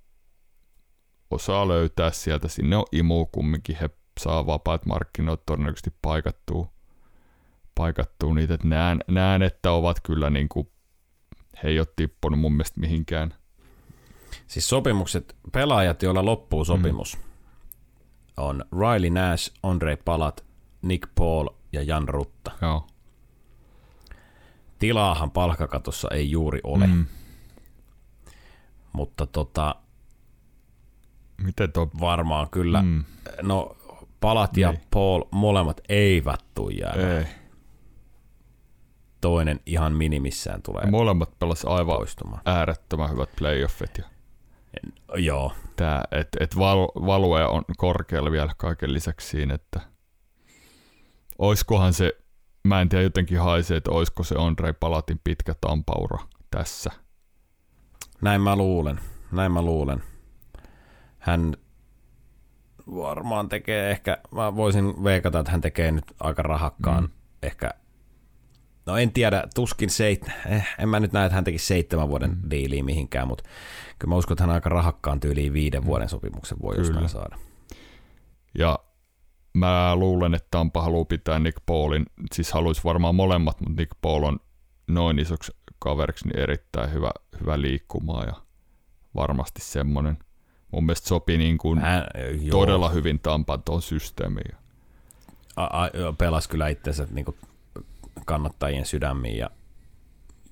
osaa 1.31 1.69
löytää 1.69 2.11
sieltä, 2.11 2.49
sinne 2.49 2.77
on 2.77 2.85
imu 2.93 3.27
kumminkin, 3.27 3.77
he 3.81 3.91
saa 4.21 4.47
vapaat 4.47 4.87
markkinoit 4.87 5.41
todennäköisesti 5.47 5.91
paikattua, 6.03 6.73
paikattua 7.75 8.35
niitä, 8.35 8.59
näen, 8.65 8.99
näen, 9.09 9.43
että 9.43 9.73
ovat 9.73 10.01
kyllä 10.03 10.31
niin 10.31 10.49
kuin, 10.49 10.71
he 11.63 11.69
ei 11.69 11.79
ole 11.79 11.87
tippunut 11.97 12.41
mun 12.41 12.53
mielestä 12.53 12.81
mihinkään. 12.81 13.35
Siis 14.47 14.69
sopimukset, 14.69 15.37
pelaajat, 15.53 16.03
joilla 16.03 16.25
loppuu 16.25 16.65
sopimus, 16.65 17.17
mm. 17.17 17.23
On 18.37 18.65
Riley 18.73 19.11
Nash, 19.11 19.53
Andre 19.63 19.97
Palat, 19.97 20.45
Nick 20.83 21.09
Paul 21.15 21.49
ja 21.73 21.83
Jan 21.83 22.09
Rutta. 22.09 22.51
Joo. 22.63 22.87
Tilaahan 24.79 25.31
palkkakatossa 25.31 26.09
ei 26.11 26.31
juuri 26.31 26.61
ole. 26.65 26.87
Mm. 26.87 27.07
Mutta 28.93 29.27
tota, 29.27 29.75
Miten 31.43 31.73
tuo? 31.73 31.91
Varmaan 32.01 32.51
kyllä. 32.51 32.83
Mm. 32.83 33.05
No 33.43 33.77
Palat 34.21 34.57
ja 34.57 34.71
niin. 34.73 34.83
Paul 34.91 35.23
molemmat 35.31 35.81
eivät 35.89 36.41
tule 36.55 36.73
jäämään. 36.73 37.17
Ei. 37.19 37.27
Toinen 39.21 39.61
ihan 39.67 39.93
minimissään 39.93 40.63
tulee 40.63 40.91
Molemmat 40.91 41.39
pelas 41.39 41.65
aivan 41.65 41.97
poistumaan. 41.97 42.41
äärettömän 42.45 43.11
hyvät 43.11 43.31
playoffit. 43.39 43.99
Ja 43.99 44.05
Joo. 45.17 45.53
Tää, 45.77 46.05
et, 46.11 46.29
et 46.41 46.59
val, 46.59 46.89
value 47.07 47.45
on 47.45 47.63
korkealla 47.77 48.31
vielä 48.31 48.53
kaiken 48.57 48.93
lisäksi 48.93 49.29
siinä, 49.29 49.55
että 49.55 49.81
oiskohan 51.39 51.93
se, 51.93 52.13
mä 52.65 52.81
en 52.81 52.89
tiedä 52.89 53.05
jotenkin 53.05 53.41
haisee, 53.41 53.77
että 53.77 53.91
oisko 53.91 54.23
se 54.23 54.35
Andre 54.39 54.73
Palatin 54.73 55.21
pitkä 55.25 55.55
tampaura 55.61 56.19
tässä. 56.51 56.91
Näin 58.21 58.41
mä 58.41 58.57
luulen, 58.57 59.01
näin 59.33 59.53
mä 59.53 59.63
luulen. 59.63 60.03
Hän 61.19 61.57
varmaan 62.87 63.49
tekee 63.49 63.91
ehkä, 63.91 64.19
mä 64.31 64.57
voisin 64.57 65.05
veikata, 65.05 65.39
että 65.39 65.53
hän 65.53 65.61
tekee 65.61 65.93
nyt 65.93 66.05
aika 66.21 66.43
rahakkaan 66.43 67.03
mm. 67.03 67.11
ehkä, 67.43 67.75
no 68.87 68.97
en 68.97 69.13
tiedä, 69.13 69.45
tuskin 69.55 69.91
seit, 69.91 70.31
eh, 70.47 70.67
en 70.79 70.89
mä 70.89 71.01
nyt 71.01 71.13
näe, 71.13 71.27
että 71.27 71.35
hän 71.35 71.45
teki 71.45 71.59
seitsemän 71.59 72.09
vuoden 72.09 72.31
mm. 72.31 72.51
diiliä 72.51 72.83
mihinkään, 72.83 73.29
mutta 73.29 73.45
kyllä 73.99 74.13
mä 74.13 74.17
uskon, 74.17 74.35
että 74.35 74.45
hän 74.45 74.55
aika 74.55 74.69
rahakkaan 74.69 75.21
tyyliin 75.21 75.53
viiden 75.53 75.83
mm. 75.83 75.87
vuoden 75.87 76.09
sopimuksen 76.09 76.59
voi 76.63 76.75
kyllä. 76.75 76.87
jostain 76.87 77.09
saada. 77.09 77.39
Ja 78.59 78.79
mä 79.53 79.97
luulen, 79.97 80.35
että 80.35 80.49
Tampa 80.51 80.83
haluaa 80.83 81.05
pitää 81.05 81.39
Nick 81.39 81.59
Paulin, 81.67 82.07
siis 82.35 82.53
haluaisi 82.53 82.85
varmaan 82.85 83.15
molemmat, 83.15 83.61
mutta 83.61 83.83
Nick 83.83 83.93
Paul 84.03 84.23
on 84.23 84.39
noin 84.87 85.19
isoksi 85.19 85.53
kaveriksi 85.79 86.29
niin 86.29 86.39
erittäin 86.39 86.93
hyvä, 86.93 87.11
hyvä 87.41 87.61
liikkumaa 87.61 88.25
ja 88.25 88.35
varmasti 89.15 89.61
semmoinen 89.63 90.19
mun 90.73 90.87
mielestä 90.87 91.09
sopi 91.09 91.39
niin 91.39 91.59
kuin 91.59 91.79
Hän, 91.79 92.07
todella 92.51 92.89
hyvin 92.89 93.21
Tampan 93.21 93.63
tuon 93.63 93.83
systeemiin. 93.83 94.57
Pelasi 96.19 96.49
kyllä 96.49 96.69
itsensä 96.69 97.07
niin 97.11 97.25
kuin 97.25 97.37
kannattajien 98.25 98.87
sydämiin 98.87 99.39
ja 99.39 99.51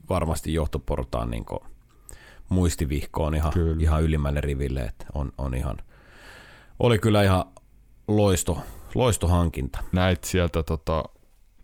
varmasti 0.08 0.54
johtoportaan 0.54 1.30
niin 1.30 1.44
kuin 1.44 1.60
muistivihkoon 2.48 3.34
ihan, 3.34 3.52
ihan 3.80 4.02
ylimmälle 4.02 4.40
riville, 4.40 4.80
että 4.80 5.06
on, 5.14 5.32
on 5.38 5.54
ihan, 5.54 5.76
oli 6.78 6.98
kyllä 6.98 7.22
ihan 7.22 7.44
loisto, 8.08 8.58
loisto 8.94 9.28
hankinta. 9.28 9.84
Näit 9.92 10.24
sieltä 10.24 10.62
tota, 10.62 11.04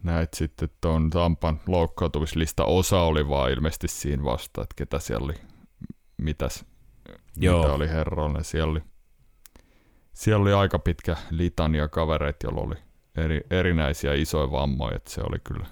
näit 0.03 0.35
sitten 0.35 0.69
tuon 0.81 1.11
Tampan 1.11 1.61
loukkaantumislista 1.67 2.65
osa 2.65 3.01
oli 3.01 3.29
vaan 3.29 3.51
ilmeisesti 3.51 3.89
siinä 3.89 4.25
vasta, 4.25 4.63
että 4.63 4.75
ketä 4.77 4.99
siellä 4.99 5.25
oli, 5.25 5.35
mitäs 6.17 6.65
Joo. 7.37 7.63
mitä 7.63 7.73
oli 7.73 7.89
herroille. 7.89 8.45
Siellä 8.45 8.71
oli, 8.71 8.83
siellä 10.13 10.43
oli 10.43 10.53
aika 10.53 10.79
pitkä 10.79 11.17
litania 11.31 11.89
kavereita, 11.89 12.47
joilla 12.47 12.61
oli 12.61 12.77
eri, 13.20 13.40
erinäisiä 13.50 14.14
isoja 14.14 14.50
vammoja, 14.50 14.96
että 14.96 15.11
se 15.11 15.20
oli 15.20 15.38
kyllä. 15.44 15.66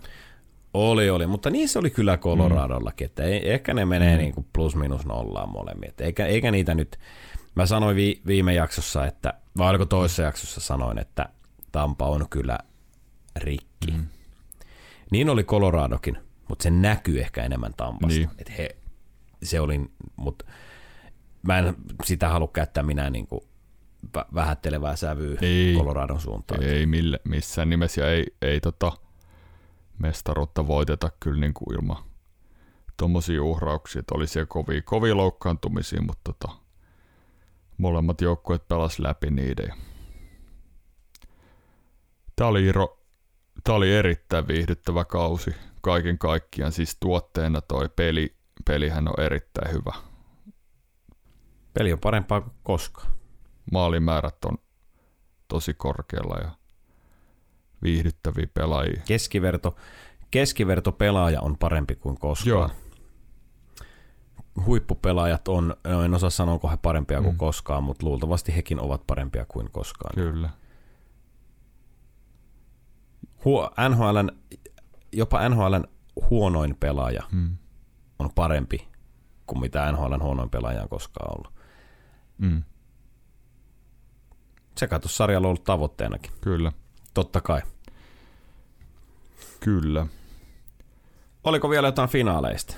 Oli, 0.75 1.11
oli, 1.11 1.27
mutta 1.27 1.51
niissä 1.51 1.79
oli 1.79 1.91
kyllä 1.91 2.17
Coloradollakin, 2.17 3.05
että 3.05 3.23
ei, 3.23 3.53
ehkä 3.53 3.75
ne 3.75 3.85
menee 3.85 4.17
mm. 4.17 4.19
niin 4.19 4.35
kuin 4.35 4.47
plus 4.53 4.77
minus 4.77 5.07
nollaan 5.07 5.49
molemmin. 5.49 5.93
eikä, 5.99 6.27
eikä 6.27 6.51
niitä 6.51 6.75
nyt, 6.75 6.99
mä 7.55 7.67
sanoin 7.67 7.97
vi, 7.97 8.21
viime 8.27 8.55
jaksossa, 8.55 9.07
että, 9.07 9.35
vai 9.59 9.71
oliko 9.71 9.87
toisessa 9.87 10.23
jaksossa 10.23 10.61
sanoin, 10.61 10.99
että 10.99 11.29
Tampa 11.73 12.07
on 12.07 12.27
kyllä 12.31 12.59
rikki. 13.37 13.91
Mm. 13.91 14.07
Niin 15.11 15.29
oli 15.29 15.45
Coloradokin, 15.45 16.19
mutta 16.49 16.63
se 16.63 16.71
näkyy 16.71 17.21
ehkä 17.21 17.43
enemmän 17.45 17.75
Tampasta. 17.77 18.19
Niin. 18.19 18.31
Että 18.39 18.53
he, 18.59 18.77
se 19.43 19.61
oli, 19.61 19.81
mutta 20.17 20.45
mä 21.43 21.59
en 21.59 21.75
sitä 22.05 22.29
halua 22.29 22.49
käyttää 22.49 22.83
minä 22.83 23.11
niin 23.11 23.27
kuin 23.27 23.41
vähättelevää 24.35 24.97
sävyä 24.97 25.39
ei, 25.43 25.75
Coloradon 25.77 26.21
suuntaan. 26.21 26.63
Ei 26.63 26.87
mille, 26.87 27.21
missään 27.25 27.71
nimessä 27.71 28.11
ei, 28.11 28.27
ei 28.43 28.61
tota 28.61 28.93
mestaruutta 29.99 30.67
voiteta 30.67 31.11
kyllä 31.21 31.41
niin 31.41 31.55
kuin 31.55 31.75
ilman 31.75 32.05
tuommoisia 32.97 33.43
uhrauksia, 33.43 34.01
että 34.01 34.15
oli 34.15 34.27
siellä 34.27 34.47
kovia, 34.47 34.83
kovia 34.83 35.17
loukkaantumisia, 35.17 36.03
mutta 36.03 36.33
tota, 36.33 36.55
molemmat 37.79 38.21
joukkueet 38.21 38.69
pelas 38.69 38.99
läpi 38.99 39.31
niiden. 39.31 39.73
Tämä 42.37 42.49
oli, 42.49 42.67
Iro, 42.67 42.99
tämä 43.65 43.77
oli 43.77 43.95
erittäin 43.95 44.49
viihdyttävä 44.49 45.05
kausi 45.05 45.51
kaiken 45.81 46.19
kaikkiaan, 46.19 46.73
siis 46.73 46.97
tuotteena 47.01 47.61
toi 47.61 47.89
peli, 47.97 48.37
pelihän 48.65 49.09
on 49.09 49.25
erittäin 49.25 49.73
hyvä 49.73 49.93
Peli 51.79 51.93
on 51.93 52.01
parempaa 52.01 52.41
kuin 52.41 52.55
koskaan. 52.63 53.18
Maalimäärät 53.73 54.45
on 54.45 54.59
tosi 55.49 55.75
korkealla 55.75 56.37
ja 56.37 56.51
viihdyttäviä 57.83 58.47
pelaajia. 58.55 59.03
Keskiverto, 59.07 59.77
keskiverto 60.31 60.93
pelaaja 60.93 61.41
on 61.41 61.59
parempi 61.59 61.95
kuin 61.95 62.19
koskaan. 62.19 62.49
Joo. 62.49 62.71
Huippupelaajat 64.67 65.49
on, 65.49 65.77
en 66.05 66.15
osaa 66.15 66.31
sanoa, 66.31 66.55
onko 66.55 66.69
he 66.69 66.77
parempia 66.77 67.21
mm. 67.21 67.25
kuin 67.25 67.37
koskaan, 67.37 67.85
mutta 67.85 68.07
luultavasti 68.07 68.57
hekin 68.57 68.81
ovat 68.81 69.07
parempia 69.07 69.45
kuin 69.49 69.71
koskaan. 69.71 70.15
Kyllä. 70.15 70.51
NHLn, 73.89 74.31
jopa 75.13 75.49
NHLn 75.49 75.85
huonoin 76.31 76.77
pelaaja 76.81 77.23
mm. 77.33 77.57
on 78.19 78.31
parempi 78.35 78.89
kuin 79.47 79.61
mitä 79.61 79.93
NHLn 79.93 80.23
huonoin 80.23 80.51
pelaaja 80.51 80.83
on 80.83 80.89
koskaan 80.89 81.37
ollut. 81.37 81.53
Mm. 82.39 82.63
Sekatussarjalla 84.79 85.47
on 85.47 85.51
ollut 85.51 85.65
tavoitteenakin. 85.65 86.33
Kyllä, 86.41 86.73
Totta 87.15 87.41
kai. 87.41 87.63
kyllä. 89.61 90.07
Oliko 91.45 91.71
vielä 91.71 91.89
jotain 91.89 92.09
finaaleista? 92.09 92.77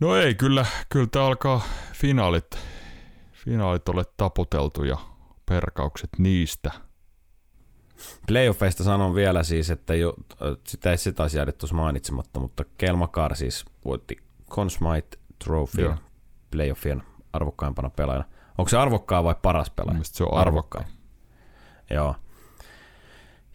No 0.00 0.16
ei, 0.16 0.34
kyllä, 0.34 0.66
kyllä 0.88 1.06
tää 1.06 1.24
alkaa 1.24 1.62
finaalit, 1.92 2.58
finaalit 3.32 3.88
ole 3.88 4.04
taputeltu 4.16 4.84
ja 4.84 4.96
perkaukset 5.46 6.10
niistä. 6.18 6.70
Playoffeista 8.26 8.84
sanon 8.84 9.14
vielä 9.14 9.42
siis, 9.42 9.70
että 9.70 9.94
jo, 9.94 10.14
sitä 10.66 10.90
ei 10.90 10.98
sitä 10.98 11.16
taisi 11.16 11.36
jäädä 11.36 11.52
tuossa 11.52 11.76
mainitsematta, 11.76 12.40
mutta 12.40 12.64
Kelmakar 12.78 13.36
siis 13.36 13.64
voitti 13.84 14.16
Conn 14.50 14.70
Smythe 14.70 15.18
Trophy 15.44 15.94
playoffien 16.50 17.02
arvokkaimpana 17.32 17.90
pelaajana. 17.90 18.28
Onko 18.58 18.68
se 18.68 18.76
arvokkaa 18.76 19.24
vai 19.24 19.34
paras 19.42 19.70
pelaaja? 19.70 19.94
Mielestäni 19.94 20.16
se 20.16 20.24
on 20.24 20.38
arvokkain. 20.38 20.86
Joo. 21.90 22.14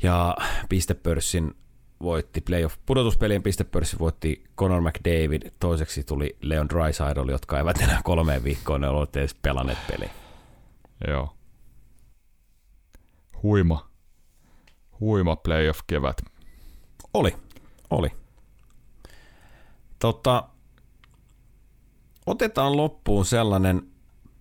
Ja 0.04 0.38
pistepörssin 0.70 1.56
voitti 2.02 2.42
playoff 2.42 2.78
pudotuspelien 2.86 3.44
pistepörssin 3.44 4.00
voitti 4.00 4.44
Conor 4.58 4.82
McDavid, 4.82 5.42
toiseksi 5.60 6.04
tuli 6.04 6.38
Leon 6.42 6.70
Draisaitl, 6.70 7.30
jotka 7.30 7.58
eivät 7.58 7.82
enää 7.82 8.02
kolmeen 8.04 8.44
viikkoon 8.44 8.82
ne 8.82 8.88
ole 8.88 9.08
edes 9.16 9.36
pelanneet 9.36 9.78
peliä. 9.88 10.10
Joo. 11.08 11.36
Huima, 13.44 13.90
huima 15.00 15.36
playoff-kevät. 15.36 16.22
Oli, 17.14 17.36
oli. 17.90 18.10
Tota, 20.00 20.50
otetaan 22.26 22.78
loppuun 22.78 23.26
sellainen 23.26 23.91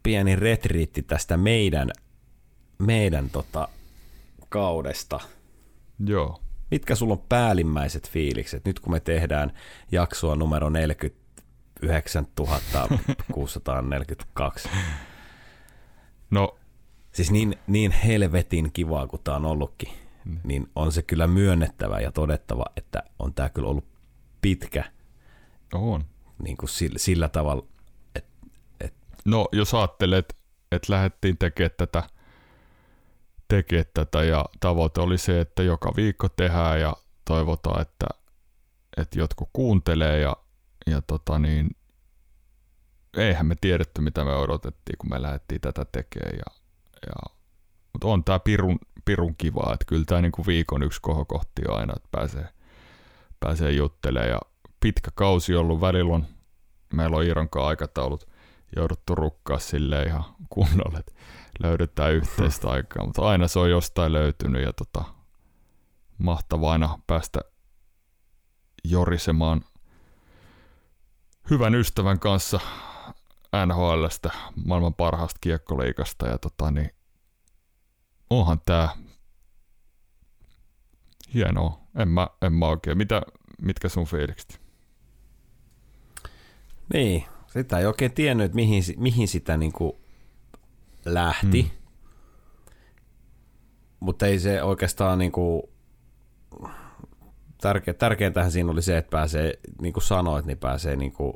pieni 0.03 0.36
retriitti 0.36 1.03
tästä 1.03 1.36
meidän, 1.36 1.90
meidän 2.78 3.30
tota, 3.30 3.68
kaudesta. 4.48 5.20
Joo. 6.07 6.40
Mitkä 6.70 6.94
sulla 6.94 7.12
on 7.12 7.24
päällimmäiset 7.28 8.11
fiilikset 8.11 8.64
nyt 8.64 8.80
kun 8.80 8.92
me 8.92 9.01
tehdään 9.01 9.53
jaksoa 9.92 10.36
numero 10.36 10.70
49 10.70 12.26
642? 13.32 14.68
No, 16.30 16.61
Siis 17.12 17.30
niin, 17.30 17.57
niin 17.66 17.90
helvetin 17.90 18.72
kivaa 18.72 19.07
kuin 19.07 19.22
tämä 19.22 19.36
on 19.36 19.44
ollutkin, 19.44 19.88
niin 20.44 20.70
on 20.74 20.92
se 20.92 21.03
kyllä 21.03 21.26
myönnettävä 21.26 22.01
ja 22.01 22.12
todettava, 22.12 22.64
että 22.76 23.03
on 23.18 23.34
tämä 23.34 23.48
kyllä 23.48 23.68
ollut 23.68 23.84
pitkä 24.40 24.84
on. 25.74 26.05
niin 26.42 26.57
kuin 26.57 26.68
sillä, 26.68 26.98
sillä 26.98 27.28
tavalla, 27.28 27.66
No, 29.24 29.48
jos 29.52 29.74
ajattelet, 29.74 30.36
että 30.72 30.92
lähdettiin 30.92 31.38
tekemään 31.38 31.70
tätä, 31.76 32.02
tekemään 33.48 33.86
tätä 33.94 34.22
ja 34.22 34.44
tavoite 34.60 35.00
oli 35.00 35.18
se, 35.18 35.40
että 35.40 35.62
joka 35.62 35.92
viikko 35.96 36.28
tehdään 36.28 36.80
ja 36.80 36.96
toivotaan, 37.24 37.82
että, 37.82 38.06
että 38.96 39.18
jotkut 39.18 39.48
kuuntelee 39.52 40.20
ja, 40.20 40.36
ja 40.86 41.02
tota 41.02 41.38
niin, 41.38 41.70
eihän 43.16 43.46
me 43.46 43.56
tiedetty, 43.60 44.00
mitä 44.00 44.24
me 44.24 44.34
odotettiin, 44.36 44.98
kun 44.98 45.10
me 45.10 45.22
lähdettiin 45.22 45.60
tätä 45.60 45.86
tekemään. 45.92 46.36
Ja, 46.36 46.54
ja, 47.06 47.34
mutta 47.92 48.08
on 48.08 48.24
tämä 48.24 48.38
pirun, 48.38 48.78
pirun 49.04 49.36
kivaa, 49.36 49.72
että 49.74 49.84
kyllä 49.86 50.04
tämä 50.06 50.20
niinku 50.20 50.46
viikon 50.46 50.82
yksi 50.82 51.00
kohokohti 51.02 51.62
on 51.68 51.78
aina, 51.78 51.92
että 51.96 52.08
pääsee, 52.10 52.48
pääsee 53.40 53.70
juttelemaan. 53.72 54.30
Ja 54.30 54.40
pitkä 54.80 55.10
kausi 55.14 55.54
ollut, 55.54 55.80
välillä 55.80 56.14
on, 56.14 56.26
meillä 56.94 57.16
on 57.16 57.24
Iironkaan 57.24 57.66
aikataulut 57.66 58.30
jouduttu 58.76 59.14
rukkaa 59.14 59.58
sille 59.58 60.02
ihan 60.02 60.24
kunnolla, 60.50 60.98
että 60.98 61.12
löydetään 61.62 62.12
yhteistä 62.12 62.68
aikaa, 62.70 63.06
mutta 63.06 63.22
aina 63.22 63.48
se 63.48 63.58
on 63.58 63.70
jostain 63.70 64.12
löytynyt 64.12 64.62
ja 64.62 64.72
tota, 64.72 65.04
mahtavaa 66.18 66.72
aina 66.72 66.98
päästä 67.06 67.40
jorisemaan 68.84 69.64
hyvän 71.50 71.74
ystävän 71.74 72.18
kanssa 72.18 72.60
NHLstä, 73.66 74.30
maailman 74.64 74.94
parhaasta 74.94 75.38
kiekkoliikasta 75.40 76.26
ja 76.26 76.38
tota 76.38 76.70
niin, 76.70 76.90
onhan 78.30 78.60
tää 78.66 78.88
hienoa. 81.34 81.80
En 81.96 82.08
mä, 82.08 82.28
en 82.42 82.52
mä 82.52 82.66
oikein. 82.66 82.98
Mitä, 82.98 83.22
mitkä 83.62 83.88
sun 83.88 84.06
fiilikset? 84.06 84.60
niin, 86.92 87.24
sitä 87.53 87.78
ei 87.78 87.86
oikein 87.86 88.12
tiennyt, 88.12 88.44
että 88.44 88.57
mihin, 88.57 88.82
mihin 88.96 89.28
sitä 89.28 89.57
niin 89.57 89.72
kuin 89.72 89.92
lähti, 91.05 91.62
mm. 91.62 91.70
mutta 94.01 94.26
ei 94.26 94.38
se 94.38 94.62
oikeastaan 94.62 95.18
niin 95.18 95.32
kuin, 95.32 95.62
tärke, 97.61 97.92
tärkeintähän 97.92 98.53
siinä 98.53 98.70
oli 98.70 98.82
se, 98.82 98.98
että 98.98 99.11
pääsee, 99.11 99.59
niin 99.80 99.92
kuin 99.92 100.03
sanoit, 100.03 100.46
niin 100.46 100.59
pääsee 100.59 100.96
niin 100.96 101.12
kuin 101.12 101.32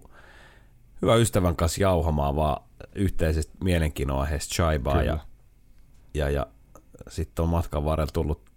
hyvän 1.03 1.21
ystävän 1.21 1.57
kanssa 1.57 1.83
jauhamaan 1.83 2.37
vaan 2.37 2.65
yhteisestä 2.95 3.53
mielenkiinnon 3.65 4.21
aiheesta 4.21 4.55
chaibaa 4.55 5.03
ja, 5.03 5.19
ja, 6.15 6.31
ja 6.31 6.47
sitten 7.09 7.43
on 7.43 7.49
matkan 7.49 7.85
varrella 7.85 8.13
tullut 8.13 8.51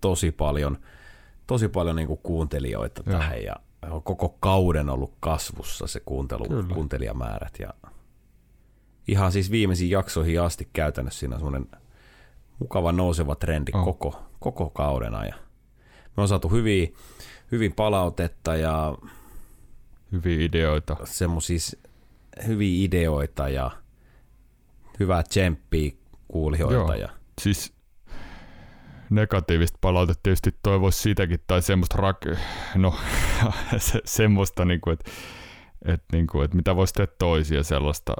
tosi 0.00 0.30
paljon, 0.30 0.78
tosi 1.46 1.68
paljon 1.68 1.96
niin 1.96 2.08
kuin 2.08 2.20
kuuntelijoita 2.22 3.02
Joo. 3.06 3.18
tähän 3.18 3.42
ja 3.42 3.56
koko 4.04 4.28
kauden 4.40 4.88
ollut 4.90 5.14
kasvussa 5.20 5.86
se 5.86 6.00
kuuntelu, 6.00 6.48
Kyllä. 6.48 6.74
kuuntelijamäärät 6.74 7.58
ja 7.60 7.74
ihan 9.08 9.32
siis 9.32 9.50
viimeisiin 9.50 9.90
jaksoihin 9.90 10.42
asti 10.42 10.68
käytännössä 10.72 11.20
siinä 11.20 11.34
on 11.34 11.40
semmoinen 11.40 11.66
mukava 12.58 12.92
nouseva 12.92 13.34
trendi 13.34 13.70
On. 13.74 13.84
koko, 13.84 14.22
koko 14.40 14.70
kaudena 14.70 15.24
ja 15.24 15.34
me 16.16 16.22
on 16.22 16.28
saatu 16.28 16.48
hyviä, 16.48 16.88
hyvin 17.52 17.72
palautetta 17.72 18.56
ja 18.56 18.94
Hyviä 20.12 20.44
ideoita. 20.44 20.96
semmoisia 21.04 21.58
hyviä 22.46 22.84
ideoita 22.84 23.48
ja 23.48 23.70
hyvää 25.00 25.22
tsemppiä 25.22 25.90
kuulijoilta. 26.28 26.76
Joo. 26.96 27.02
Ja, 27.02 27.08
Siis 27.40 27.72
negatiivista 29.10 29.78
palautetta 29.80 30.22
tietysti 30.22 30.54
toivoisi 30.62 31.02
siitäkin, 31.02 31.40
tai 31.46 31.62
semmoista, 31.62 31.98
rak- 31.98 32.38
no, 32.74 32.94
se, 33.78 34.00
semmoista 34.04 34.64
niinku, 34.64 34.90
että 34.90 35.10
et, 35.84 36.04
niinku, 36.12 36.40
et 36.40 36.54
mitä 36.54 36.76
voisi 36.76 36.94
tehdä 36.94 37.12
toisia 37.18 37.62
sellaista 37.62 38.14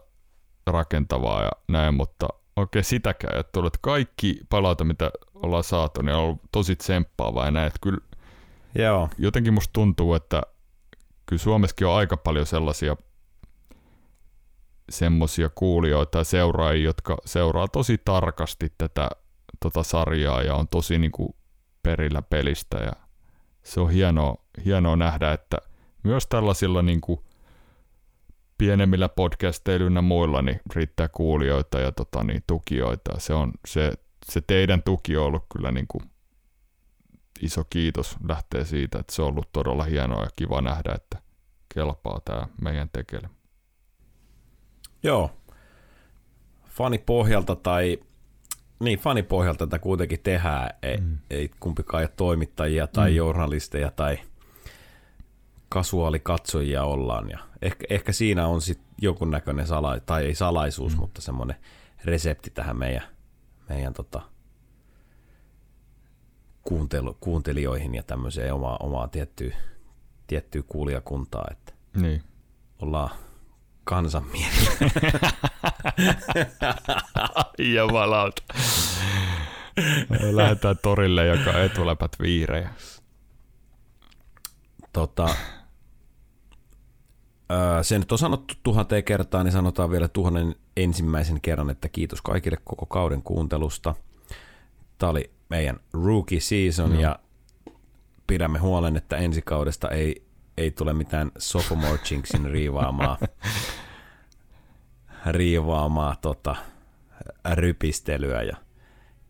rakentavaa 0.67 1.43
ja 1.43 1.51
näin, 1.69 1.95
mutta 1.95 2.29
oikein 2.57 2.85
sitäkään, 2.85 3.41
että 3.41 3.53
tullut 3.53 3.77
kaikki 3.81 4.41
palaute, 4.49 4.85
mitä 4.85 5.11
ollaan 5.35 5.65
saatu, 5.65 6.03
niin 6.03 6.15
on 6.15 6.23
ollut 6.23 6.43
tosi 6.53 6.77
tsemppaavaa 6.77 7.45
ja 7.45 7.51
näin, 7.51 7.67
että 7.67 7.79
kyllä 7.83 7.99
joo, 8.75 9.09
jotenkin 9.19 9.55
musta 9.55 9.73
tuntuu, 9.73 10.15
että 10.15 10.43
kyllä 11.27 11.43
Suomessakin 11.43 11.87
on 11.87 11.97
aika 11.97 12.17
paljon 12.17 12.47
sellaisia 12.47 12.97
semmoisia 14.91 15.51
kuulijoita 15.55 16.19
ja 16.19 16.25
seuraajia, 16.25 16.85
jotka 16.85 17.17
seuraa 17.25 17.69
tosi 17.69 17.99
tarkasti 18.05 18.73
tätä 18.79 19.11
tota 19.61 19.83
sarjaa 19.83 20.43
ja 20.43 20.55
on 20.55 20.69
tosi 20.69 20.99
niinku 20.99 21.37
perillä 21.83 22.23
pelistä 22.23 22.77
ja 22.79 22.93
se 23.63 23.81
on 23.81 23.91
hienoa, 23.91 24.37
hienoa 24.65 24.97
nähdä, 24.97 25.33
että 25.33 25.57
myös 26.03 26.27
tällaisilla 26.27 26.83
niinku 26.83 27.25
pienemmillä 28.59 29.09
podcasteilla 29.09 30.03
muilla 30.03 30.43
niin 30.43 30.61
riittää 30.75 31.09
kuulijoita 31.09 31.81
ja 31.81 31.93
tota, 31.93 32.25
niin, 32.25 32.43
tukijoita. 32.47 33.21
Se, 33.21 33.35
on, 33.35 33.53
se, 33.67 33.93
se 34.27 34.41
teidän 34.41 34.83
tuki 34.83 35.17
on 35.17 35.25
ollut 35.25 35.47
kyllä 35.57 35.73
niinku 35.73 36.03
iso 37.41 37.65
kiitos 37.71 38.17
lähtee 38.29 38.65
siitä, 38.65 38.99
että 38.99 39.15
se 39.15 39.23
on 39.23 39.29
ollut 39.29 39.53
todella 39.53 39.85
hienoa 39.85 40.23
ja 40.23 40.31
kiva 40.37 40.61
nähdä, 40.61 40.93
että 40.95 41.19
kelpaa 41.75 42.21
tämä 42.25 42.47
meidän 42.61 42.91
tekele. 42.93 43.31
joo. 45.03 45.31
Fanipohjalta 46.69 47.57
tai 47.57 47.99
niin, 48.81 48.99
fanipohjalta 48.99 49.67
tätä 49.67 49.79
kuitenkin 49.79 50.21
tehdään. 50.23 50.71
Ei, 50.83 50.97
mm. 50.97 51.19
ei 51.31 51.51
kumpikaan 51.61 52.03
ole 52.03 52.13
toimittajia 52.17 52.87
tai 52.87 53.11
mm. 53.11 53.17
journalisteja 53.17 53.91
tai 53.91 54.19
kasuaalikatsojia 55.69 56.85
ollaan. 56.85 57.31
Ja 57.31 57.39
ehkä, 57.63 57.87
ehkä 57.91 58.13
siinä 58.13 58.47
on 58.47 58.61
sitten 58.61 58.89
jonkunnäköinen 59.03 59.67
sala, 59.67 60.01
tai 60.01 60.25
ei 60.25 60.35
salaisuus, 60.35 60.95
mm. 60.95 61.01
mutta 61.01 61.21
semmoinen 61.21 61.57
resepti 62.05 62.51
tähän 62.51 62.79
meidän, 62.79 63.03
meidän 63.69 63.93
tota, 63.93 64.23
kuuntelu, 66.63 67.17
kuuntelijoihin 67.21 67.95
ja 67.95 68.03
tämmöiseen 68.03 68.55
omaa, 68.55 68.77
omaa 68.81 69.09
tiettyä, 69.09 69.57
tiettyä 70.27 70.63
kuulijakuntaa, 70.69 71.45
että 71.51 71.73
Niin. 71.97 72.23
ollaan 72.79 73.11
kansan 73.85 74.25
valauta. 77.93 78.43
Lähdetään 80.31 80.79
torille, 80.83 81.27
joka 81.27 81.63
etuläpät 81.63 82.13
viirejä. 82.21 82.71
Tota, 84.93 85.29
se 87.83 87.99
nyt 87.99 88.13
on 88.13 88.19
sanottu 88.19 88.55
tuhanteen 88.63 89.05
kertaan, 89.05 89.45
niin 89.45 89.53
sanotaan 89.53 89.91
vielä 89.91 90.09
tuhannen 90.09 90.55
ensimmäisen 90.77 91.41
kerran, 91.41 91.71
että 91.71 91.89
kiitos 91.89 92.23
kaikille 92.23 92.57
koko 92.65 92.87
kauden 92.87 93.23
kuuntelusta. 93.23 93.95
Tämä 94.99 95.11
oli 95.11 95.31
meidän 95.49 95.77
rookie 95.93 96.41
season 96.41 96.93
Joo. 96.93 97.03
ja 97.03 97.19
pidämme 98.27 98.59
huolen, 98.59 98.97
että 98.97 99.17
ensi 99.17 99.43
kaudesta 99.43 99.91
ei, 99.91 100.27
ei 100.57 100.71
tule 100.71 100.93
mitään 100.93 101.31
sophomore 101.39 101.99
jinksin 102.11 102.51
riivaamaa, 102.51 103.19
riivaamaa 105.33 106.17
tota, 106.17 106.57
rypistelyä 107.55 108.43
ja 108.43 108.57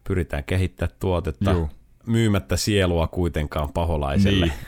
pyritään 0.05 0.45
kehittämään 0.45 0.97
tuotetta 1.01 1.51
Juu. 1.51 1.71
myymättä 2.07 2.57
sielua 2.57 3.09
kuitenkaan 3.09 3.73
paholaiselle. 3.73 4.47
Niin. 4.47 4.59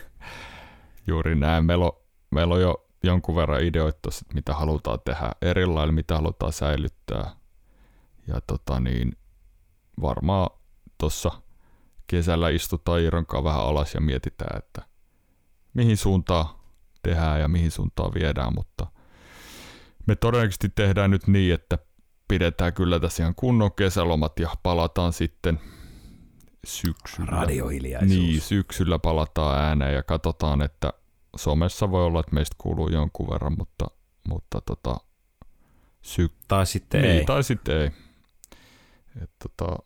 Juuri 1.07 1.35
näin. 1.35 1.64
Meillä 1.64 1.85
on, 1.85 1.93
meillä 2.31 2.55
on 2.55 2.61
jo 2.61 2.87
jonkun 3.03 3.37
verran 3.37 3.62
ideoita 3.62 4.09
mitä 4.35 4.55
halutaan 4.55 4.99
tehdä 5.05 5.31
eri 5.43 5.66
lailla, 5.66 5.93
mitä 5.93 6.14
halutaan 6.14 6.53
säilyttää. 6.53 7.31
Ja 8.26 8.41
tota 8.47 8.81
niin, 8.81 9.16
varmaan 10.03 10.51
tuossa 10.99 11.31
kesällä 12.07 12.49
istutaan 12.49 13.01
Iiron 13.01 13.26
vähän 13.45 13.61
alas 13.61 13.95
ja 13.95 14.01
mietitään, 14.01 14.59
että 14.59 14.83
mihin 15.74 15.97
suuntaan 15.97 16.47
tehdään 17.03 17.41
ja 17.41 17.49
mihin 17.49 17.70
suuntaan 17.70 18.14
viedään, 18.14 18.55
mutta 18.55 18.87
me 20.11 20.17
todennäköisesti 20.17 20.69
tehdään 20.75 21.11
nyt 21.11 21.27
niin, 21.27 21.55
että 21.55 21.79
pidetään 22.29 22.73
kyllä 22.75 23.01
tässä 23.01 23.23
ihan 23.23 23.35
kunnon 23.35 23.73
kesälomat 23.73 24.39
ja 24.39 24.51
palataan 24.63 25.13
sitten 25.13 25.61
syksyllä. 26.65 27.27
Radiohiljaisuus. 27.31 28.11
Niin, 28.11 28.41
syksyllä 28.41 28.99
palataan 28.99 29.61
ääneen 29.65 29.95
ja 29.95 30.03
katsotaan, 30.03 30.63
että 30.63 30.93
somessa 31.37 31.91
voi 31.91 32.05
olla, 32.05 32.21
että 32.21 32.35
meistä 32.35 32.57
kuuluu 32.59 32.89
jonkun 32.89 33.31
verran, 33.31 33.55
mutta, 33.59 33.87
mutta 34.29 34.61
tota, 34.61 34.97
syk- 36.03 36.45
Tai 36.49 36.67
sitten 36.67 37.03
niin, 37.03 37.15
ei. 37.17 37.25
tai 37.25 37.43
sitten 37.45 37.81
ei. 37.81 37.91
Et, 39.23 39.31
tota, 39.43 39.77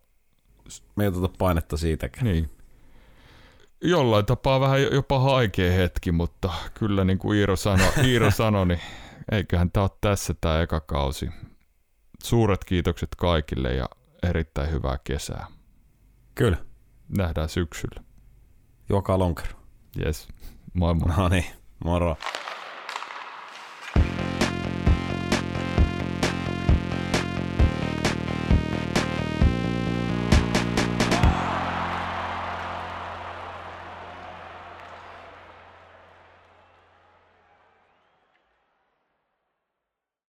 Me 0.97 1.05
ei 1.05 1.09
oteta 1.09 1.31
painetta 1.39 1.77
siitäkään. 1.77 2.25
niin. 2.27 2.51
Jollain 3.81 4.27
tapaa 4.27 4.61
vähän 4.61 4.83
jopa 4.83 5.19
haikea 5.19 5.73
hetki, 5.73 6.13
mutta 6.13 6.53
kyllä 6.75 7.05
niin 7.05 7.19
kuin 7.19 7.39
Iiro 7.39 7.57
sanoi, 7.57 7.89
Iiro 8.09 8.31
sanoi 8.31 8.67
niin 8.67 8.81
eiköhän 9.33 9.71
tämä 9.71 9.85
ole 9.85 9.91
tässä 10.01 10.35
tämä 10.41 10.61
eka 10.61 10.81
kausi. 10.81 11.31
Suuret 12.23 12.65
kiitokset 12.65 13.09
kaikille 13.17 13.75
ja 13.75 13.89
erittäin 14.23 14.71
hyvää 14.71 14.99
kesää. 15.05 15.47
Kyllä. 16.35 16.57
Nähdään 17.19 17.49
syksyllä. 17.49 18.05
Joka 18.89 19.19
lonker. 19.19 19.49
Yes. 20.05 20.29
Moi 20.75 20.95
moi. 20.95 21.17
No 21.17 21.29
niin, 21.29 21.47
moro. 21.85 22.17
thank 23.95 24.19
you 24.19 24.34